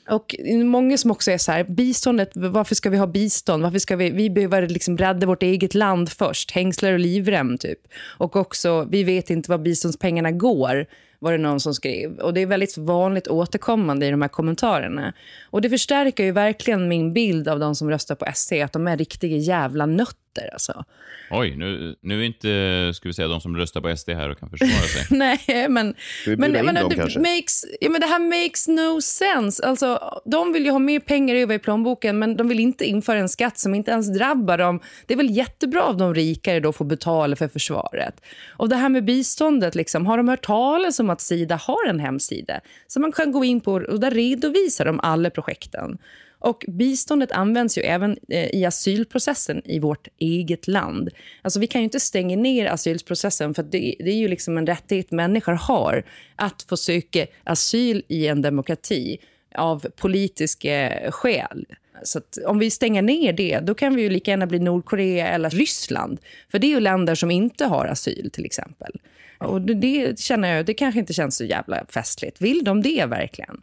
Och 0.09 0.35
många 0.65 0.99
som 0.99 1.11
också 1.11 1.31
är 1.31 1.39
så 1.39 1.53
här, 1.53 1.65
biståndet, 1.65 2.31
varför 2.35 2.75
ska 2.75 2.91
vi 2.91 2.97
ha 2.97 3.07
bistånd? 3.07 3.63
Varför 3.63 3.79
ska 3.79 3.97
vi, 3.97 4.11
vi 4.11 4.31
behöver 4.31 4.69
liksom 4.69 4.99
rädda 4.99 5.27
vårt 5.27 5.43
eget 5.43 5.75
land 5.75 6.09
först, 6.09 6.51
hängslar 6.51 6.93
och 6.93 6.99
livrem 6.99 7.59
typ. 7.59 7.79
Och 8.19 8.37
också, 8.37 8.85
vi 8.91 9.05
vet 9.05 9.31
inte 9.31 9.51
var 9.51 9.59
biståndspengarna 9.59 10.31
går, 10.31 10.87
var 11.19 11.33
det 11.33 11.39
någon 11.39 11.61
som 11.61 11.75
skrev. 11.75 12.19
Och 12.19 12.35
det 12.35 12.41
är 12.41 12.47
väldigt 12.47 12.79
vanligt 12.79 13.29
återkommande 13.29 14.07
i 14.07 14.11
de 14.11 14.23
här 14.23 14.29
kommentarerna. 14.29 15.13
Och 15.51 15.61
det 15.61 15.71
förstärker 15.71 16.25
ju 16.25 16.33
verkligen 16.33 16.89
min 16.89 17.13
bild 17.13 17.49
av 17.49 17.59
de 17.61 17.75
som 17.75 17.91
röstar 17.91 18.15
på 18.15 18.27
SD, 18.35 18.53
att 18.53 18.73
de 18.73 18.89
är 18.89 18.97
riktiga 18.97 19.37
jävla 19.37 19.87
nötter 19.87 20.53
alltså. 20.53 20.85
Oj, 21.31 21.57
nu, 21.57 21.97
nu 22.01 22.21
är 22.21 22.25
inte 22.25 22.93
ska 22.95 23.09
vi 23.09 23.13
säga, 23.13 23.29
de 23.29 23.41
som 23.41 23.57
röstar 23.57 23.81
på 23.81 23.97
SD 23.97 24.11
här 24.11 24.31
och 24.31 24.39
kan 24.39 24.51
försvara 24.51 24.71
sig. 24.71 25.07
Nej, 25.11 25.39
men, 25.49 25.95
men, 26.27 26.53
men, 26.53 26.75
dem 26.75 26.89
det, 26.89 27.21
makes, 27.21 27.65
ja, 27.81 27.91
men 27.91 28.01
det 28.01 28.07
här 28.07 28.45
makes 28.45 28.69
no 28.69 29.01
sense. 29.01 29.67
Alltså, 29.67 30.21
de 30.25 30.53
vill 30.53 30.65
ju 30.65 30.71
ha 30.71 30.79
mer 30.79 31.01
pengar 31.01 31.35
över 31.35 31.55
i 31.55 31.59
plånboken 31.59 32.19
men 32.19 32.37
de 32.37 32.49
vill 32.49 32.61
inte 32.61 32.85
införa 32.85 33.19
en 33.19 33.29
skatt 33.29 33.59
som 33.59 33.75
inte 33.75 33.91
ens 33.91 34.19
drabbar 34.19 34.59
dem. 34.59 34.81
Det 35.07 35.15
är 35.15 35.19
väl 35.19 35.37
jättebra 35.37 35.85
om 35.85 35.99
de 35.99 36.15
rikare 36.15 36.61
då 36.61 36.73
får 36.73 36.85
betala 36.85 37.37
för 37.37 37.49
försvaret. 37.49 38.21
Och 38.49 38.69
det 38.69 38.77
här 38.77 38.89
med 38.89 39.05
biståndet, 39.05 39.75
liksom, 39.75 40.07
har 40.07 40.17
de 40.17 40.29
hört 40.29 40.47
talas 40.47 41.01
om 41.01 41.06
att 41.11 41.21
Sida 41.21 41.57
har 41.57 41.89
en 41.89 42.01
hemsida 42.01 42.61
som 42.87 43.03
man 43.03 43.13
kan 43.13 43.33
gå 43.33 43.45
in 43.45 43.61
på 43.61 43.73
och 43.73 44.01
där 44.01 44.11
redovisar 44.11 44.85
de 44.85 45.01
alla 45.03 45.31
projekten. 45.31 45.99
Och 46.39 46.65
biståndet 46.69 47.33
används 47.33 47.79
ju 47.79 47.83
även 47.83 48.19
eh, 48.29 48.55
i 48.55 48.65
asylprocessen 48.65 49.63
i 49.65 49.79
vårt 49.79 50.09
eget 50.19 50.69
land. 50.69 51.11
Alltså 51.43 51.61
vi 51.61 51.67
kan 51.67 51.81
ju 51.81 51.85
inte 51.85 52.01
stänga 52.01 52.37
ner 52.37 52.67
asylprocessen 52.67 53.55
för 53.55 53.63
det, 53.63 53.95
det 53.99 54.11
är 54.11 54.17
ju 54.17 54.29
liksom 54.29 54.59
en 54.59 54.67
rättighet 54.67 55.11
människor 55.11 55.53
har 55.53 56.05
att 56.37 56.63
få 56.69 56.77
söka 56.77 57.27
asyl 57.45 58.03
i 58.09 58.27
en 58.27 58.43
demokrati 58.43 59.19
av 59.55 59.87
politiska 59.97 60.93
skäl. 61.11 61.67
Så 62.03 62.19
att 62.19 62.39
om 62.47 62.59
vi 62.59 62.71
stänger 62.71 63.03
ner 63.03 63.33
det, 63.33 63.59
då 63.59 63.75
kan 63.75 63.95
vi 63.95 64.03
ju 64.03 64.11
lika 64.11 64.31
gärna 64.31 64.47
bli 64.47 64.59
Nordkorea 64.59 65.29
eller 65.29 65.51
Ryssland. 65.51 66.19
För 66.51 66.59
det 66.59 66.67
är 66.67 66.69
ju 66.69 66.81
länder 66.81 67.15
som 67.15 67.31
inte 67.31 67.65
har 67.65 67.87
asyl 67.87 68.31
till 68.33 68.45
exempel. 68.45 68.93
Och 69.39 69.61
det, 69.61 69.75
det 69.75 70.19
känner 70.19 70.57
jag, 70.57 70.67
det 70.67 70.75
kanske 70.75 71.01
inte 71.01 71.13
känns 71.13 71.37
så 71.37 71.45
jävla 71.45 71.87
festligt. 71.89 72.41
Vill 72.43 72.65
de 72.65 72.83
det 72.83 73.07
verkligen? 73.07 73.63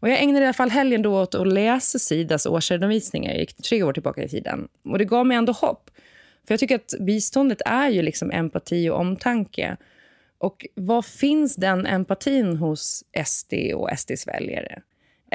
Och 0.00 0.08
jag 0.08 0.22
ägnade 0.22 0.44
i 0.44 0.46
alla 0.46 0.52
fall 0.52 0.70
helgen 0.70 1.02
då 1.02 1.22
åt 1.22 1.34
att 1.34 1.48
läsa 1.48 1.98
Sidas 1.98 2.46
årsredovisningar. 2.46 3.30
Jag 3.30 3.40
gick 3.40 3.56
tre 3.56 3.82
år 3.82 3.92
tillbaka 3.92 4.22
i 4.22 4.28
tiden. 4.28 4.68
Och 4.84 4.98
det 4.98 5.04
gav 5.04 5.26
mig 5.26 5.36
ändå 5.36 5.52
hopp. 5.52 5.90
För 6.46 6.52
jag 6.52 6.60
tycker 6.60 6.74
att 6.74 6.94
biståndet 7.00 7.62
är 7.66 7.88
ju 7.88 8.02
liksom 8.02 8.30
empati 8.30 8.88
och 8.88 9.00
omtanke. 9.00 9.76
Och 10.38 10.66
var 10.74 11.02
finns 11.02 11.56
den 11.56 11.86
empatin 11.86 12.56
hos 12.56 13.04
SD 13.26 13.54
och 13.74 13.90
SDs 13.98 14.26
väljare? 14.26 14.82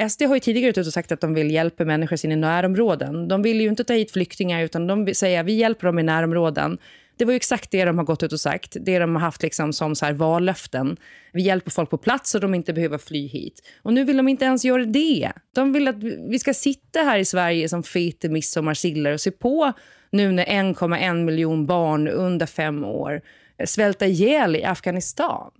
SD 0.08 0.22
har 0.22 0.34
ju 0.34 0.40
tidigare 0.40 0.70
ut 0.70 0.78
och 0.78 0.86
sagt 0.86 1.12
att 1.12 1.20
de 1.20 1.34
vill 1.34 1.50
hjälpa 1.50 1.84
människor 1.84 2.24
i 2.24 2.36
närområden. 2.36 3.28
De 3.28 3.42
vill 3.42 3.60
ju 3.60 3.68
inte 3.68 3.84
ta 3.84 3.92
hit 3.92 4.12
flyktingar, 4.12 4.62
utan 4.62 4.86
de 4.86 5.14
säger 5.14 5.42
vi 5.42 5.52
hjälper 5.52 5.86
dem 5.86 5.98
i 5.98 6.02
närområden. 6.02 6.78
Det 7.16 7.24
var 7.24 7.32
ju 7.32 7.36
exakt 7.36 7.70
det 7.70 7.84
de 7.84 7.98
har 7.98 8.04
gått 8.04 8.22
ut 8.22 8.32
och 8.32 8.40
sagt. 8.40 8.76
Det 8.80 8.98
de 8.98 9.14
har 9.14 9.22
haft 9.22 9.42
liksom 9.42 9.72
som 9.72 9.94
så 9.94 10.06
här 10.06 10.12
vallöften. 10.12 10.96
Vi 11.32 11.42
hjälper 11.42 11.70
folk 11.70 11.90
på 11.90 11.98
plats 11.98 12.30
så 12.30 12.38
de 12.38 12.54
inte 12.54 12.72
behöver 12.72 12.98
fly 12.98 13.26
hit. 13.26 13.62
Och 13.82 13.92
nu 13.92 14.04
vill 14.04 14.16
de 14.16 14.28
inte 14.28 14.44
ens 14.44 14.64
göra 14.64 14.84
det. 14.84 15.32
De 15.54 15.72
vill 15.72 15.88
att 15.88 16.02
vi 16.28 16.38
ska 16.38 16.54
sitta 16.54 17.00
här 17.00 17.18
i 17.18 17.24
Sverige 17.24 17.68
som 17.68 17.82
fete 17.82 18.28
midsommarsillar 18.28 19.12
och 19.12 19.20
se 19.20 19.30
på 19.30 19.72
nu 20.10 20.32
när 20.32 20.44
1,1 20.44 21.24
miljon 21.24 21.66
barn 21.66 22.08
under 22.08 22.46
fem 22.46 22.84
år 22.84 23.20
svälter 23.64 24.06
ihjäl 24.06 24.56
i 24.56 24.64
Afghanistan. 24.64 25.50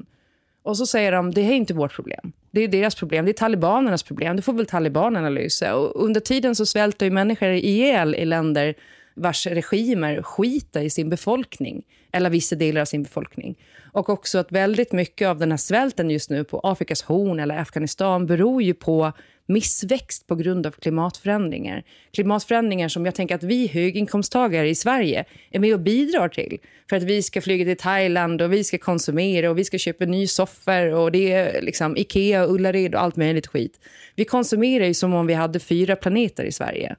Och 0.62 0.76
så 0.76 0.86
säger 0.86 1.12
de 1.12 1.30
det 1.30 1.40
är 1.40 1.52
inte 1.52 1.74
vårt 1.74 1.94
problem. 1.94 2.32
Det 2.56 2.64
är 2.64 2.68
deras 2.68 2.94
problem. 2.94 3.24
Det 3.24 3.30
är 3.30 3.32
talibanernas 3.32 4.02
problem. 4.02 4.36
Det 4.36 4.42
får 4.42 4.52
väl 4.52 4.66
talibanerna 4.66 5.28
lösa. 5.28 5.76
Och 5.76 6.04
under 6.04 6.20
tiden 6.20 6.54
så 6.54 6.66
svälter 6.66 7.06
ju 7.06 7.12
människor 7.12 7.48
ihjäl 7.48 8.14
i 8.14 8.24
länder 8.24 8.74
vars 9.16 9.46
regimer 9.46 10.22
skiter 10.22 10.82
i 10.82 10.90
sin 10.90 11.10
befolkning, 11.10 11.82
eller 12.12 12.30
vissa 12.30 12.56
delar 12.56 12.80
av 12.80 12.84
sin 12.84 13.02
befolkning. 13.02 13.58
Och 13.92 14.08
också 14.08 14.38
att 14.38 14.52
väldigt 14.52 14.92
mycket 14.92 15.28
av 15.28 15.38
den 15.38 15.50
här 15.50 15.58
svälten 15.58 16.10
just 16.10 16.30
nu 16.30 16.44
på 16.44 16.60
Afrikas 16.60 17.02
horn 17.02 17.40
eller 17.40 17.58
Afghanistan 17.58 18.26
beror 18.26 18.62
ju 18.62 18.74
på 18.74 19.12
missväxt 19.48 20.26
på 20.26 20.34
grund 20.34 20.66
av 20.66 20.70
klimatförändringar. 20.70 21.82
Klimatförändringar 22.12 22.88
som 22.88 23.04
jag 23.04 23.14
tänker 23.14 23.34
att 23.34 23.42
vi 23.42 23.66
höginkomsttagare 23.66 24.68
i 24.68 24.74
Sverige 24.74 25.24
är 25.50 25.58
med 25.58 25.74
och 25.74 25.80
bidrar 25.80 26.28
till. 26.28 26.58
För 26.88 26.96
att 26.96 27.02
vi 27.02 27.22
ska 27.22 27.40
flyga 27.40 27.64
till 27.64 27.76
Thailand 27.76 28.42
och 28.42 28.52
vi 28.52 28.64
ska 28.64 28.78
konsumera 28.78 29.50
och 29.50 29.58
vi 29.58 29.64
ska 29.64 29.78
köpa 29.78 30.04
nya 30.04 30.26
soffor 30.26 30.94
och 30.94 31.12
det 31.12 31.32
är 31.32 31.62
liksom 31.62 31.96
Ikea, 31.96 32.46
Ullared 32.46 32.94
och 32.94 33.00
allt 33.00 33.16
möjligt 33.16 33.46
skit. 33.46 33.80
Vi 34.14 34.24
konsumerar 34.24 34.84
ju 34.84 34.94
som 34.94 35.14
om 35.14 35.26
vi 35.26 35.34
hade 35.34 35.60
fyra 35.60 35.96
planeter 35.96 36.44
i 36.44 36.52
Sverige. 36.52 36.96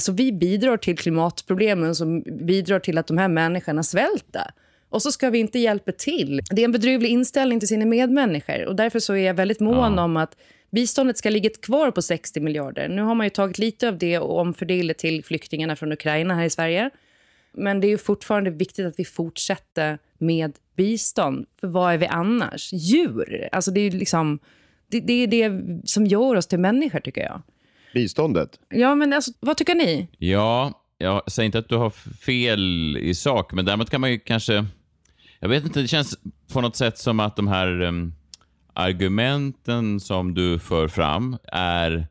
Så 0.00 0.12
vi 0.12 0.32
bidrar 0.32 0.76
till 0.76 0.98
klimatproblemen 0.98 1.94
som 1.94 2.22
bidrar 2.22 2.78
till 2.78 2.98
att 2.98 3.06
de 3.06 3.18
här 3.18 3.28
människorna 3.28 3.82
svälter. 3.82 4.50
Och 4.88 5.02
så 5.02 5.12
ska 5.12 5.30
vi 5.30 5.38
inte 5.38 5.58
hjälpa 5.58 5.92
till. 5.92 6.40
Det 6.50 6.62
är 6.62 6.64
en 6.64 6.72
bedrövlig 6.72 7.08
inställning 7.10 7.58
till 7.60 7.68
sina 7.68 7.86
medmänniskor. 7.86 8.66
Och 8.66 8.76
därför 8.76 8.98
så 8.98 9.12
är 9.12 9.26
jag 9.26 9.34
väldigt 9.34 9.60
mån 9.60 9.94
Ja. 9.96 10.04
om 10.04 10.16
att 10.16 10.36
biståndet 10.70 11.18
ska 11.18 11.30
ligga 11.30 11.50
kvar 11.50 11.90
på 11.90 12.02
60 12.02 12.40
miljarder. 12.40 12.88
Nu 12.88 13.02
har 13.02 13.14
man 13.14 13.26
ju 13.26 13.30
tagit 13.30 13.58
lite 13.58 13.88
av 13.88 13.98
det 13.98 14.18
och 14.18 14.38
omfördelat 14.38 14.98
till 14.98 15.24
flyktingarna 15.24 15.76
från 15.76 15.92
Ukraina 15.92 16.34
här 16.34 16.44
i 16.44 16.50
Sverige. 16.50 16.90
Men 17.52 17.80
det 17.80 17.92
är 17.92 17.96
fortfarande 17.96 18.50
viktigt 18.50 18.86
att 18.86 18.98
vi 18.98 19.04
fortsätter 19.04 19.98
med 20.18 20.52
bistånd. 20.76 21.46
För 21.60 21.66
vad 21.66 21.94
är 21.94 21.98
vi 21.98 22.06
annars? 22.06 22.72
Djur. 22.72 23.48
Alltså 23.52 23.70
det 23.70 23.80
är 23.80 23.90
liksom... 23.90 24.38
Det, 24.88 25.00
det 25.00 25.12
är 25.12 25.26
det 25.26 25.52
som 25.84 26.06
gör 26.06 26.36
oss 26.36 26.46
till 26.46 26.58
människor, 26.58 27.00
tycker 27.00 27.20
jag. 27.20 27.42
Biståndet? 27.94 28.50
Ja, 28.68 28.94
men 28.94 29.12
alltså, 29.12 29.32
vad 29.40 29.56
tycker 29.56 29.74
ni? 29.74 30.08
Ja, 30.18 30.82
jag 30.98 31.32
säger 31.32 31.46
inte 31.46 31.58
att 31.58 31.68
du 31.68 31.76
har 31.76 31.90
fel 32.24 32.96
i 32.96 33.14
sak, 33.14 33.52
men 33.52 33.64
däremot 33.64 33.90
kan 33.90 34.00
man 34.00 34.10
ju 34.10 34.18
kanske... 34.18 34.66
Jag 35.40 35.48
vet 35.48 35.64
inte, 35.64 35.82
det 35.82 35.88
känns 35.88 36.18
på 36.52 36.60
något 36.60 36.76
sätt 36.76 36.98
som 36.98 37.20
att 37.20 37.36
de 37.36 37.48
här 37.48 37.80
em, 37.80 38.12
argumenten 38.74 40.00
som 40.00 40.34
du 40.34 40.58
för 40.58 40.88
fram 40.88 41.36
är... 41.52 42.06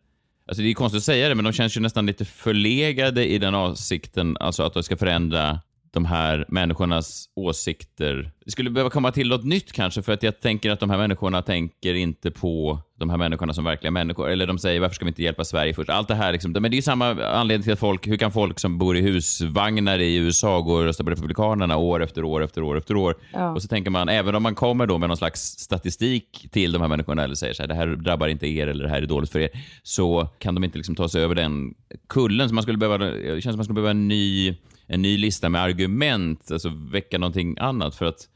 Alltså 0.48 0.62
det 0.62 0.70
är 0.70 0.74
konstigt 0.74 0.98
att 0.98 1.04
säga 1.04 1.30
det, 1.30 1.36
men 1.36 1.46
de 1.46 1.54
känns 1.54 1.78
ju 1.78 1.82
nästan 1.82 2.06
lite 2.06 2.26
förlegade 2.26 3.26
i 3.26 3.38
den 3.38 3.56
avsikten, 3.56 4.38
alltså 4.40 4.64
att 4.64 4.74
de 4.74 4.84
ska 4.84 4.98
förändra 4.98 5.60
de 5.94 6.06
här 6.06 6.46
människornas 6.48 7.30
åsikter. 7.36 8.32
Det 8.46 8.52
skulle 8.52 8.70
behöva 8.70 8.90
komma 8.90 9.12
till 9.12 9.30
något 9.30 9.44
nytt 9.44 9.72
kanske, 9.72 10.02
för 10.02 10.14
att 10.14 10.24
jag 10.24 10.40
tänker 10.40 10.72
att 10.72 10.80
de 10.80 10.90
här 10.90 10.98
människorna 10.98 11.42
tänker 11.42 11.94
inte 11.94 12.32
på 12.32 12.80
de 13.00 13.10
här 13.10 13.18
människorna 13.18 13.54
som 13.54 13.64
verkliga 13.64 13.92
människor. 13.92 14.30
Eller 14.30 14.48
de 14.48 14.60
säger, 14.60 14.80
varför 14.80 14.96
ska 14.96 15.06
vi 15.06 15.10
inte 15.10 15.24
hjälpa 15.24 15.46
Sverige 15.46 15.74
först? 15.74 15.90
Allt 15.90 16.08
det 16.08 16.16
här, 16.16 16.32
liksom, 16.32 16.52
men 16.52 16.64
det 16.64 16.68
är 16.70 16.76
ju 16.76 16.82
samma 16.82 17.24
anledning 17.24 17.64
till 17.64 17.74
att 17.74 17.80
folk, 17.80 18.08
hur 18.08 18.18
kan 18.18 18.32
folk 18.32 18.60
som 18.60 18.78
bor 18.78 18.98
i 18.98 19.02
husvagnar 19.02 20.00
i 20.00 20.16
USA 20.16 20.62
gå 20.62 20.74
och 20.74 20.84
rösta 20.84 21.04
på 21.04 21.10
Republikanerna 21.10 21.78
år 21.78 22.04
efter 22.04 22.24
år 22.24 22.44
efter 22.44 22.64
år 22.64 22.78
efter 22.78 22.96
år? 22.96 23.16
Ja. 23.34 23.52
Och 23.52 23.62
så 23.62 23.68
tänker 23.68 23.92
man, 23.92 24.10
även 24.10 24.36
om 24.36 24.44
man 24.44 24.56
kommer 24.56 24.88
då 24.88 24.98
med 24.98 25.10
någon 25.10 25.18
slags 25.18 25.42
statistik 25.42 26.48
till 26.52 26.72
de 26.72 26.82
här 26.82 26.90
människorna, 26.90 27.24
eller 27.24 27.36
säger 27.36 27.54
så 27.54 27.64
här, 27.64 27.68
det 27.68 27.76
här 27.76 27.88
drabbar 27.88 28.28
inte 28.28 28.48
er, 28.48 28.68
eller 28.68 28.84
det 28.84 28.90
här 28.90 29.02
är 29.02 29.06
dåligt 29.06 29.32
för 29.32 29.40
er, 29.40 29.50
så 29.84 30.28
kan 30.40 30.56
de 30.56 30.64
inte 30.64 30.78
liksom 30.78 30.96
ta 30.96 31.10
sig 31.10 31.24
över 31.24 31.36
den 31.36 31.74
kullen. 32.10 32.50
Så 32.50 32.56
man 32.56 32.64
skulle 32.64 32.78
behöva, 32.78 32.98
det 32.98 33.42
känns 33.42 33.54
som 33.54 33.58
man 33.58 33.66
skulle 33.66 33.76
behöva 33.76 33.92
en 33.92 34.08
ny 34.08 34.56
en 34.94 35.02
ny 35.02 35.18
lista 35.18 35.50
med 35.50 35.62
argument, 35.62 36.52
alltså 36.52 36.70
väcka 36.92 37.18
någonting 37.18 37.56
annat. 37.60 37.96
För 37.96 38.06
att 38.06 38.28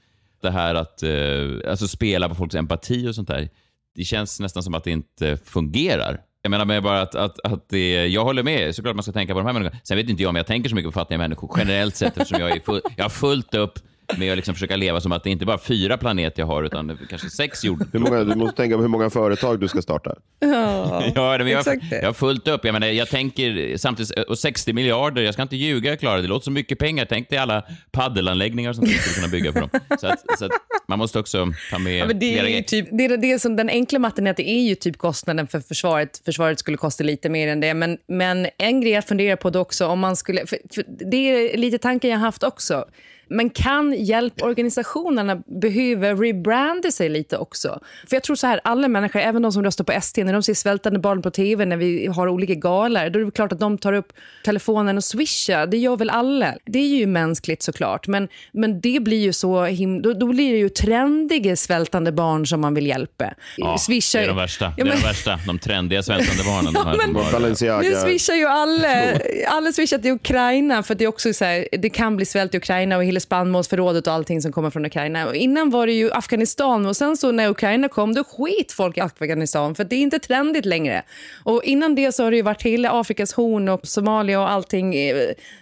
det 0.42 0.52
här 0.52 0.76
att 0.76 1.04
eh, 1.04 1.70
alltså 1.70 1.88
spela 1.88 2.30
på 2.30 2.36
folks 2.36 2.56
empati 2.56 3.08
och 3.08 3.16
sånt 3.16 3.28
där, 3.28 3.50
det 3.96 4.04
känns 4.04 4.40
nästan 4.40 4.64
som 4.64 4.74
att 4.74 4.84
det 4.84 4.92
inte 4.92 5.38
fungerar. 5.38 6.22
Jag 6.42 6.50
menar 6.50 6.66
med 6.66 6.84
bara 6.84 7.02
att, 7.02 7.16
att, 7.16 7.40
att 7.40 7.70
det, 7.70 8.08
jag 8.08 8.24
håller 8.24 8.44
med, 8.44 8.76
såklart 8.76 8.96
man 8.96 9.04
ska 9.04 9.12
tänka 9.12 9.34
på 9.34 9.40
de 9.40 9.46
här 9.46 9.54
människorna. 9.54 9.80
Sen 9.84 9.98
vet 9.98 10.10
inte 10.10 10.24
jag 10.24 10.30
om 10.30 10.36
jag 10.36 10.48
tänker 10.48 10.70
så 10.70 10.76
mycket 10.76 10.94
på 10.94 11.00
fattiga 11.00 11.18
människor 11.18 11.52
generellt 11.58 11.96
sett 11.96 12.18
eftersom 12.18 12.40
jag, 12.42 12.56
är 12.56 12.60
full, 12.60 12.82
jag 12.98 13.04
har 13.04 13.10
fullt 13.10 13.54
upp 13.54 13.80
med 14.18 14.32
att 14.32 14.38
liksom 14.38 14.54
försöka 14.56 14.76
leva 14.76 15.02
som 15.02 15.12
att 15.12 15.24
det 15.24 15.30
inte 15.30 15.46
bara 15.46 15.54
är 15.54 15.58
fyra 15.58 15.98
planeter 15.98 16.42
jag 16.42 16.48
har 16.48 16.64
utan 16.64 16.98
kanske 17.10 17.30
sex 17.30 17.64
jord. 17.64 17.88
Hur 17.94 18.00
många, 18.00 18.24
du 18.24 18.36
måste 18.36 18.58
tänka 18.58 18.76
på 18.76 18.82
hur 18.82 18.90
många 18.90 19.10
företag 19.10 19.60
du 19.60 19.68
ska 19.68 19.82
starta. 19.82 20.16
Ja, 20.40 21.04
Ja, 21.16 21.38
men 21.38 21.48
jag, 21.48 21.60
exakt 21.60 21.90
det. 21.90 21.96
jag 21.96 22.06
har 22.06 22.14
fullt 22.14 22.48
upp. 22.48 22.66
Jag, 22.66 22.74
menar, 22.74 22.88
jag 22.88 23.10
tänker 23.10 23.78
samtidigt, 23.78 24.12
och 24.12 24.40
60 24.40 24.74
miljarder, 24.74 25.22
jag 25.22 25.34
ska 25.34 25.44
inte 25.44 25.56
ljuga 25.56 25.98
Klara, 25.98 26.22
det 26.22 26.28
låter 26.28 26.44
så 26.44 26.52
mycket 26.52 26.80
pengar. 26.80 27.06
Tänk 27.10 27.30
dig 27.30 27.40
alla 27.40 27.64
paddelanläggningar 27.92 28.74
som 28.74 28.86
vi 28.86 28.94
skulle 28.94 29.16
kunna 29.16 29.28
bygga 29.28 29.54
för 29.54 29.60
dem. 29.60 29.70
Så 30.00 30.08
att, 30.08 30.40
så 30.40 30.46
att 30.46 30.52
man 30.88 31.00
måste 31.00 31.20
också 31.20 31.48
ta 31.72 31.80
med 31.80 32.00
Ja, 32.00 32.06
men 32.06 32.20
det, 32.20 32.40
är 32.58 32.62
typ, 32.62 32.88
det, 32.92 33.06
är 33.06 33.18
det 33.18 33.40
som 33.40 33.56
den 33.56 33.70
enkla 33.70 34.00
matten 34.00 34.28
är 34.28 34.32
att 34.32 34.38
det 34.38 34.50
är 34.50 34.62
ju 34.62 34.76
typ 34.76 34.98
kostnaden 34.98 35.48
för 35.48 35.60
försvaret. 35.60 36.22
Försvaret 36.26 36.60
skulle 36.60 36.78
kosta 36.78 37.04
lite 37.04 37.30
mer 37.30 37.48
än 37.48 37.60
det. 37.60 37.74
Men, 37.74 37.98
men 38.08 38.48
en 38.58 38.82
grej 38.82 38.96
att 38.96 39.08
fundera 39.08 39.38
på 39.38 39.50
då 39.50 39.60
också, 39.60 39.88
om 39.88 40.00
man 40.00 40.16
skulle... 40.16 40.46
För, 40.48 40.58
för 40.74 40.86
det 40.88 41.18
är 41.18 41.58
lite 41.58 41.78
tanken 41.78 42.10
jag 42.10 42.18
haft 42.18 42.44
också. 42.44 42.86
Men 43.28 43.50
kan 43.50 43.94
hjälporganisationerna 43.94 45.36
behöva 45.62 46.08
rebranda 46.14 46.92
sig 46.92 47.10
lite 47.10 47.38
också? 47.38 47.80
För 48.10 48.16
jag 48.16 48.24
tror 48.24 48.36
så 48.36 48.48
här, 48.48 48.62
alla 48.64 48.88
människor, 48.88 49.20
även 49.20 49.42
de 49.42 49.52
som 49.52 49.64
röstar 49.64 49.84
på 49.84 49.92
ST, 49.92 50.24
när 50.24 50.34
de 50.34 50.44
ser 50.44 50.54
svältande 50.54 51.00
barn 51.00 51.22
på 51.22 51.32
tv, 51.32 51.66
när 51.66 51.78
vi 51.78 52.08
har 52.08 52.28
olika 52.28 52.54
galor, 52.56 53.10
då 53.10 53.20
är 53.20 53.26
det 53.26 53.32
klart 53.32 53.52
att 53.52 53.60
de 53.60 53.78
tar 53.78 53.94
upp 53.94 54.14
telefonen 54.46 54.98
och 54.98 55.04
swishar. 55.04 55.68
Det 55.68 55.78
gör 55.78 55.98
väl 55.98 56.10
alla. 56.10 56.54
Det 56.66 56.80
är 56.80 56.88
ju 56.98 57.06
mänskligt 57.08 57.62
såklart. 57.62 58.08
Men, 58.08 58.28
men 58.52 58.82
det 58.82 59.00
blir 59.00 59.18
ju 59.24 59.34
så 59.34 59.66
him- 59.66 60.02
då, 60.02 60.14
då 60.14 60.28
blir 60.28 60.52
det 60.52 60.58
ju 60.60 60.70
trendiga 60.70 61.56
svältande 61.56 62.12
barn 62.12 62.48
som 62.48 62.62
man 62.62 62.74
vill 62.74 62.88
hjälpa. 62.88 63.34
Ja, 63.58 63.76
Swishar- 63.80 64.18
det 64.20 64.24
är 64.24 64.28
de 64.28 64.36
värsta. 64.38 64.66
Ja, 64.66 64.72
det 64.76 64.82
är 64.82 64.86
men- 64.86 64.98
de 65.02 65.08
värsta. 65.08 65.40
De 65.48 65.60
trendiga 65.60 66.04
svältande 66.04 66.44
barnen. 66.46 66.74
de 66.74 66.86
här 66.88 66.98
som 66.98 67.14
bara-. 67.14 67.82
Nu 67.82 67.96
swishar 67.96 68.34
ju 68.34 68.46
alla, 68.46 68.88
alla 69.48 69.72
swishar 69.72 69.98
till 69.98 70.12
Ukraina 70.12 70.84
för 70.84 70.96
det 70.96 71.04
är 71.04 71.08
också 71.08 71.34
så 71.34 71.46
här, 71.46 71.68
det 71.72 71.90
kan 71.90 72.16
bli 72.16 72.26
svält 72.26 72.54
i 72.54 72.58
Ukraina 72.58 72.98
och 72.98 73.04
hela 73.06 73.15
till 73.16 73.22
spannmålsförrådet 73.22 74.08
och 74.08 74.14
allting 74.14 74.42
som 74.42 74.52
kommer 74.52 74.70
från 74.70 74.86
Ukraina. 74.86 75.28
Och 75.28 75.36
innan 75.36 75.70
var 75.70 75.88
det 75.88 75.94
ju 75.94 76.12
Afghanistan 76.12 76.86
och 76.86 76.96
sen 76.98 77.18
så 77.18 77.32
när 77.32 77.50
Ukraina 77.50 77.90
kom 77.90 78.14
då 78.14 78.24
skit 78.24 78.72
folk 78.72 78.98
i 78.98 79.02
Afghanistan 79.02 79.76
för 79.76 79.84
det 79.84 79.96
är 79.96 80.00
inte 80.00 80.20
trendigt 80.20 80.66
längre. 80.66 81.04
Och 81.44 81.64
innan 81.64 81.96
det 81.96 82.12
så 82.12 82.24
har 82.24 82.32
det 82.32 82.38
ju 82.38 82.44
varit 82.44 82.62
hela 82.62 83.00
Afrikas 83.00 83.34
horn 83.34 83.70
och 83.70 83.88
Somalia 83.88 84.42
och 84.42 84.50
allting, 84.50 84.96
eh, 84.96 85.16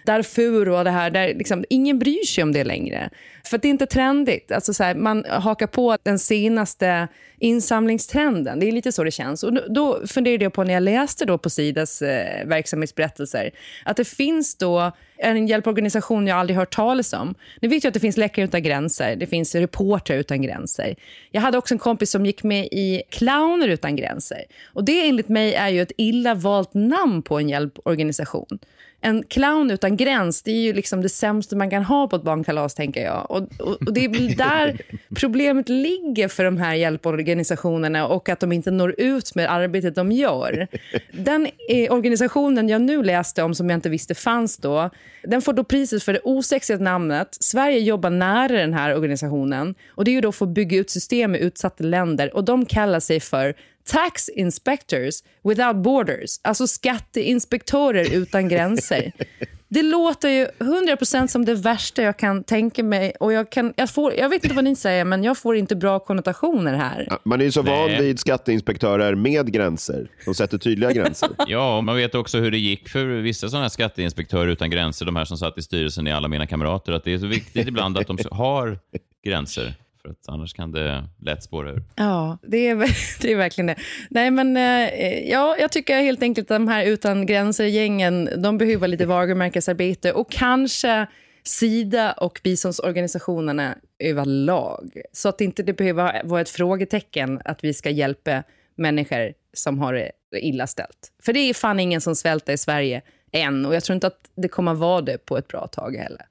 Darfur 0.06 0.68
och 0.68 0.84
det 0.84 0.90
här, 0.90 1.10
där 1.10 1.34
liksom, 1.34 1.64
ingen 1.70 1.98
bryr 1.98 2.26
sig 2.26 2.42
om 2.42 2.52
det 2.52 2.64
längre. 2.64 3.10
För 3.44 3.56
att 3.56 3.62
det 3.62 3.68
är 3.68 3.70
inte 3.70 3.86
trendigt. 3.86 4.52
Alltså 4.52 4.74
så 4.74 4.84
här, 4.84 4.94
man 4.94 5.24
hakar 5.28 5.66
på 5.66 5.96
den 6.02 6.18
senaste 6.18 7.08
insamlingstrenden. 7.44 8.60
Det 8.60 8.68
är 8.68 8.72
lite 8.72 8.92
så 8.92 9.04
det 9.04 9.10
känns. 9.10 9.42
Och 9.42 9.72
då- 9.72 10.06
funderade 10.06 10.44
jag 10.44 10.52
på 10.52 10.64
när 10.64 10.74
jag 10.74 10.82
läste 10.82 11.24
då 11.24 11.38
på 11.38 11.50
Sidas 11.50 12.02
eh, 12.02 12.46
verksamhetsberättelser 12.46 13.50
att 13.84 13.96
det 13.96 14.04
finns 14.04 14.56
då 14.56 14.92
en 15.16 15.46
hjälporganisation 15.46 16.26
jag 16.26 16.38
aldrig 16.38 16.56
hört 16.56 16.74
talas 16.74 17.12
om. 17.12 17.34
Ni 17.62 17.68
vet 17.68 17.84
ju 17.84 17.88
att 17.88 17.94
det 17.94 18.00
finns 18.00 18.16
Läkare 18.16 18.44
utan 18.44 18.62
gränser, 18.62 19.16
det 19.16 19.26
finns 19.26 19.54
Reportrar 19.54 20.16
utan 20.16 20.42
gränser. 20.42 20.94
Jag 21.30 21.40
hade 21.40 21.58
också 21.58 21.74
en 21.74 21.78
kompis 21.78 22.10
som 22.10 22.26
gick 22.26 22.42
med 22.42 22.64
i 22.64 23.02
Clowner 23.10 23.68
utan 23.68 23.96
gränser. 23.96 24.44
Och 24.72 24.84
det 24.84 25.08
enligt 25.08 25.28
mig 25.28 25.54
är 25.54 25.68
ju 25.68 25.82
ett 25.82 25.92
illa 25.96 26.34
valt 26.34 26.74
namn 26.74 27.22
på 27.22 27.38
en 27.38 27.48
hjälporganisation. 27.48 28.58
En 29.04 29.22
clown 29.22 29.70
utan 29.70 29.96
gräns, 29.96 30.42
det 30.42 30.50
är 30.50 30.60
ju 30.60 30.72
liksom 30.72 31.02
det 31.02 31.08
sämsta 31.08 31.56
man 31.56 31.70
kan 31.70 31.84
ha 31.84 32.08
på 32.08 32.16
ett 32.16 32.22
barnkalas, 32.22 32.74
tänker 32.74 33.04
jag. 33.04 33.30
Och, 33.30 33.42
och, 33.58 33.82
och 33.86 33.92
det 33.92 34.04
är 34.04 34.08
väl 34.08 34.36
där 34.36 34.80
problemet 35.14 35.68
ligger 35.68 36.28
för 36.28 36.44
de 36.44 36.56
här 36.56 36.74
hjälporganisationerna 36.74 38.06
och 38.06 38.28
att 38.28 38.40
de 38.40 38.52
inte 38.52 38.70
når 38.70 38.94
ut 38.98 39.34
med 39.34 39.52
arbetet 39.52 39.94
de 39.94 40.12
gör. 40.12 40.68
Den 41.12 41.48
eh, 41.68 41.92
organisationen 41.92 42.68
jag 42.68 42.82
nu 42.82 43.02
läste 43.02 43.42
om, 43.42 43.54
som 43.54 43.70
jag 43.70 43.76
inte 43.76 43.88
visste 43.88 44.14
fanns 44.14 44.56
då, 44.56 44.90
den 45.22 45.42
får 45.42 45.52
då 45.52 45.64
priset 45.64 46.02
för 46.02 46.12
det 46.12 46.20
osexiga 46.24 46.78
namnet. 46.78 47.28
Sverige 47.40 47.78
jobbar 47.78 48.10
nära 48.10 48.56
den 48.56 48.74
här 48.74 48.96
organisationen 48.96 49.74
och 49.88 50.04
det 50.04 50.10
är 50.10 50.12
ju 50.12 50.20
då 50.20 50.32
för 50.32 50.46
att 50.46 50.54
bygga 50.54 50.78
ut 50.78 50.90
system 50.90 51.34
i 51.34 51.38
utsatta 51.38 51.84
länder 51.84 52.34
och 52.36 52.44
de 52.44 52.66
kallar 52.66 53.00
sig 53.00 53.20
för 53.20 53.54
Tax 53.86 54.28
Inspectors 54.28 55.14
Without 55.44 55.76
Borders, 55.76 56.40
alltså 56.42 56.66
skatteinspektörer 56.66 58.14
utan 58.14 58.48
gränser. 58.48 59.12
Det 59.68 59.82
låter 59.82 60.28
ju 60.28 60.46
100% 60.58 61.26
som 61.26 61.44
det 61.44 61.54
värsta 61.54 62.02
jag 62.02 62.16
kan 62.18 62.44
tänka 62.44 62.82
mig. 62.82 63.12
Och 63.20 63.32
jag, 63.32 63.50
kan, 63.50 63.72
jag, 63.76 63.90
får, 63.90 64.14
jag 64.14 64.28
vet 64.28 64.44
inte 64.44 64.56
vad 64.56 64.64
ni 64.64 64.76
säger, 64.76 65.04
men 65.04 65.24
jag 65.24 65.38
får 65.38 65.56
inte 65.56 65.76
bra 65.76 65.98
konnotationer 65.98 66.74
här. 66.74 67.18
Man 67.24 67.40
är 67.40 67.44
ju 67.44 67.52
så 67.52 67.62
van 67.62 67.90
vid 67.90 68.18
skatteinspektörer 68.18 69.14
med 69.14 69.52
gränser. 69.52 70.10
De 70.24 70.34
sätter 70.34 70.58
tydliga 70.58 70.92
gränser. 70.92 71.28
Ja, 71.46 71.76
och 71.76 71.84
man 71.84 71.96
vet 71.96 72.14
också 72.14 72.38
hur 72.38 72.50
det 72.50 72.58
gick 72.58 72.88
för 72.88 73.06
vissa 73.06 73.48
sådana 73.48 73.64
här 73.64 73.68
skatteinspektörer 73.68 74.48
utan 74.48 74.70
gränser, 74.70 75.06
de 75.06 75.16
här 75.16 75.24
som 75.24 75.38
satt 75.38 75.58
i 75.58 75.62
styrelsen 75.62 76.06
i 76.06 76.12
Alla 76.12 76.28
mina 76.28 76.46
kamrater, 76.46 76.92
att 76.92 77.04
det 77.04 77.14
är 77.14 77.18
så 77.18 77.26
viktigt 77.26 77.68
ibland 77.68 77.98
att 77.98 78.06
de 78.06 78.18
har 78.30 78.78
gränser. 79.24 79.74
För 80.04 80.10
att 80.10 80.28
annars 80.28 80.54
kan 80.54 80.72
det 80.72 81.04
lätt 81.20 81.42
spåra 81.42 81.70
ur. 81.70 81.82
Ja, 81.96 82.38
det 82.42 82.68
är, 82.68 82.76
det 83.22 83.32
är 83.32 83.36
verkligen 83.36 83.66
det. 83.66 83.76
Nej, 84.10 84.30
men 84.30 84.56
eh, 84.56 85.30
ja, 85.30 85.56
jag 85.58 85.72
tycker 85.72 86.00
helt 86.00 86.22
enkelt 86.22 86.50
att 86.50 86.56
de 86.56 86.68
här 86.68 86.84
utan 86.84 87.26
gränser-gängen, 87.26 88.28
de 88.36 88.58
behöver 88.58 88.88
lite 88.88 89.06
varumärkesarbete 89.06 90.12
och 90.12 90.30
kanske 90.30 91.06
Sida 91.46 92.12
och 92.12 92.40
biståndsorganisationerna 92.44 93.78
överlag. 93.98 95.02
Så 95.12 95.28
att 95.28 95.40
inte 95.40 95.62
det 95.62 95.72
behöver 95.72 96.24
vara 96.24 96.40
ett 96.40 96.50
frågetecken 96.50 97.40
att 97.44 97.64
vi 97.64 97.74
ska 97.74 97.90
hjälpa 97.90 98.42
människor 98.74 99.32
som 99.52 99.78
har 99.78 99.92
det 99.92 100.12
illa 100.32 100.66
ställt. 100.66 101.12
För 101.22 101.32
det 101.32 101.40
är 101.40 101.54
fan 101.54 101.80
ingen 101.80 102.00
som 102.00 102.16
svälter 102.16 102.52
i 102.52 102.58
Sverige 102.58 103.02
än 103.32 103.66
och 103.66 103.74
jag 103.74 103.84
tror 103.84 103.94
inte 103.94 104.06
att 104.06 104.30
det 104.34 104.48
kommer 104.48 104.74
vara 104.74 105.00
det 105.00 105.26
på 105.26 105.38
ett 105.38 105.48
bra 105.48 105.66
tag 105.66 105.96
heller. 105.96 106.26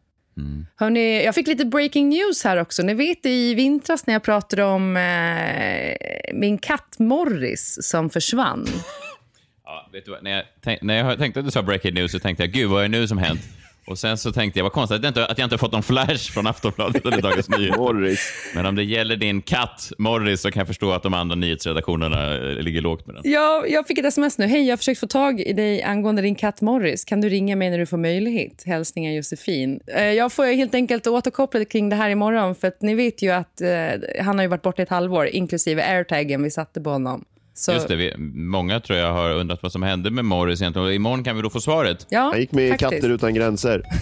Hörrni, 0.76 1.26
jag 1.26 1.36
fick 1.36 1.48
lite 1.48 1.66
breaking 1.66 2.10
news 2.10 2.44
här 2.44 2.58
också. 2.58 2.84
Ni 2.84 2.94
vet 2.94 3.26
i 3.26 3.54
vintras 3.54 4.08
när 4.08 4.14
jag 4.14 4.24
pratade 4.24 4.64
om 4.64 4.98
eh, 4.98 5.96
min 6.34 6.58
katt 6.58 6.96
Morris 7.00 7.78
som 7.82 8.10
försvann. 8.10 8.68
Ja, 9.66 9.90
vet 9.94 10.06
du 10.06 10.12
vad? 10.12 10.24
När, 10.24 10.32
jag 10.32 10.44
tänk, 10.62 10.82
när 10.82 10.96
jag 10.96 11.18
tänkte 11.18 11.40
att 11.40 11.46
du 11.46 11.52
sa 11.52 11.62
breaking 11.62 11.94
news 11.94 12.12
så 12.12 12.20
tänkte 12.20 12.44
jag, 12.44 12.52
gud 12.52 12.70
vad 12.70 12.80
är 12.80 12.84
det 12.84 13.00
nu 13.00 13.08
som 13.08 13.18
hänt? 13.18 13.42
Och 13.86 13.98
sen 14.00 14.18
så 14.18 14.32
tänkte 14.32 14.60
jag, 14.60 14.64
vad 14.64 14.72
konstigt 14.74 14.96
att 14.98 15.04
jag 15.04 15.10
inte, 15.10 15.26
att 15.26 15.38
jag 15.38 15.46
inte 15.46 15.54
har 15.54 15.58
fått 15.58 15.72
någon 15.72 15.84
flash 15.84 16.32
från 16.32 16.48
Aftonbladet 16.48 17.06
eller 17.06 17.22
Dagens 17.22 17.50
Nyheter. 17.58 17.78
Morris. 17.78 18.34
Men 18.56 18.66
om 18.66 18.76
det 18.76 18.84
gäller 18.84 19.16
din 19.16 19.42
katt 19.42 19.92
Morris 19.98 20.42
så 20.42 20.52
kan 20.52 20.60
jag 20.60 20.68
förstå 20.68 20.92
att 20.92 21.04
de 21.04 21.14
andra 21.14 21.36
nyhetsredaktionerna 21.36 22.36
eh, 22.36 22.42
ligger 22.56 22.82
lågt 22.82 23.06
med 23.08 23.16
den. 23.16 23.32
Ja, 23.32 23.66
jag 23.68 23.88
fick 23.88 23.98
ett 23.98 24.06
sms 24.06 24.38
nu. 24.38 24.46
Hej, 24.46 24.64
jag 24.64 24.72
har 24.72 24.78
försökt 24.78 25.00
få 25.00 25.08
tag 25.08 25.42
i 25.42 25.54
dig 25.54 25.84
angående 25.84 26.22
din 26.22 26.36
katt 26.36 26.62
Morris. 26.62 27.06
Kan 27.06 27.22
du 27.22 27.30
ringa 27.30 27.56
mig 27.56 27.70
när 27.70 27.78
du 27.78 27.86
får 27.86 27.98
möjlighet? 27.98 28.64
Hälsningar 28.66 29.12
Josefin. 29.12 29.80
Eh, 29.88 30.04
Jag 30.04 30.34
får 30.34 30.46
helt 30.46 30.76
enkelt 30.76 31.08
återkoppla 31.08 31.66
kring 31.66 31.90
det 31.90 31.96
här 31.96 32.10
imorgon. 32.10 32.56
För 32.56 32.68
att 32.68 32.82
ni 32.82 32.96
vet 32.96 33.22
ju 33.22 33.30
att 33.32 33.62
eh, 33.62 33.70
han 34.26 34.36
har 34.36 34.42
ju 34.42 34.48
varit 34.48 34.62
borta 34.62 34.82
ett 34.82 34.90
halvår, 34.90 35.28
inklusive 35.28 35.84
airtaggen 35.84 36.44
vi 36.44 36.52
satte 36.52 36.82
på 36.82 36.90
honom. 36.90 37.26
Så, 37.56 37.72
Just 37.72 37.88
det, 37.88 37.96
vi, 37.96 38.14
många 38.34 38.80
tror 38.80 39.00
jag 39.00 39.14
har 39.14 39.30
undrat 39.30 39.64
vad 39.64 39.72
som 39.72 39.84
hände 39.84 40.12
med 40.12 40.26
Morris 40.26 40.62
egentligen. 40.62 40.88
Och 40.88 40.94
imorgon 40.94 41.24
kan 41.24 41.36
vi 41.36 41.42
då 41.42 41.50
få 41.50 41.62
svaret. 41.62 42.08
Ja, 42.10 42.22
Han 42.32 42.40
gick 42.40 42.52
med 42.52 42.70
i. 42.76 42.78
Katter 42.78 43.10
utan 43.10 43.34
gränser. 43.34 43.84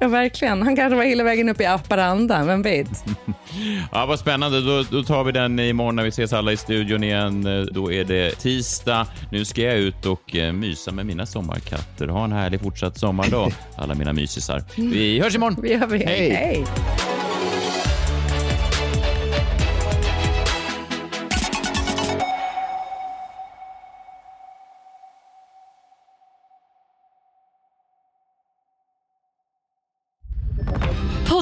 Ja, 0.00 0.08
verkligen. 0.08 0.62
Han 0.62 0.76
kanske 0.76 0.96
var 0.96 1.04
hela 1.04 1.24
vägen 1.24 1.48
upp 1.48 1.60
i 1.60 1.64
Haparanda, 1.64 2.44
vem 2.44 2.62
vet? 2.62 2.88
Ja, 3.92 4.06
vad 4.06 4.18
spännande. 4.18 4.60
Då, 4.60 4.82
då 4.90 5.02
tar 5.02 5.24
vi 5.24 5.32
den 5.32 5.58
imorgon 5.58 5.96
när 5.96 6.02
vi 6.02 6.08
ses 6.08 6.32
alla 6.32 6.52
i 6.52 6.56
studion 6.56 7.04
igen. 7.04 7.68
Då 7.72 7.92
är 7.92 8.04
det 8.04 8.30
tisdag. 8.30 9.06
Nu 9.30 9.44
ska 9.44 9.62
jag 9.62 9.76
ut 9.78 10.06
och 10.06 10.36
eh, 10.36 10.52
mysa 10.52 10.92
med 10.92 11.06
mina 11.06 11.26
sommarkatter. 11.26 12.08
Ha 12.08 12.24
en 12.24 12.32
härlig 12.32 12.60
fortsatt 12.60 12.98
sommardag, 12.98 13.52
alla 13.76 13.94
mina 13.94 14.12
mysisar. 14.12 14.62
Vi 14.76 15.20
hörs 15.20 15.34
imorgon. 15.34 15.56
Vi 15.62 15.72
gör 15.72 15.86
vi. 15.86 15.98
Hej. 16.04 16.30
Hej. 16.30 16.64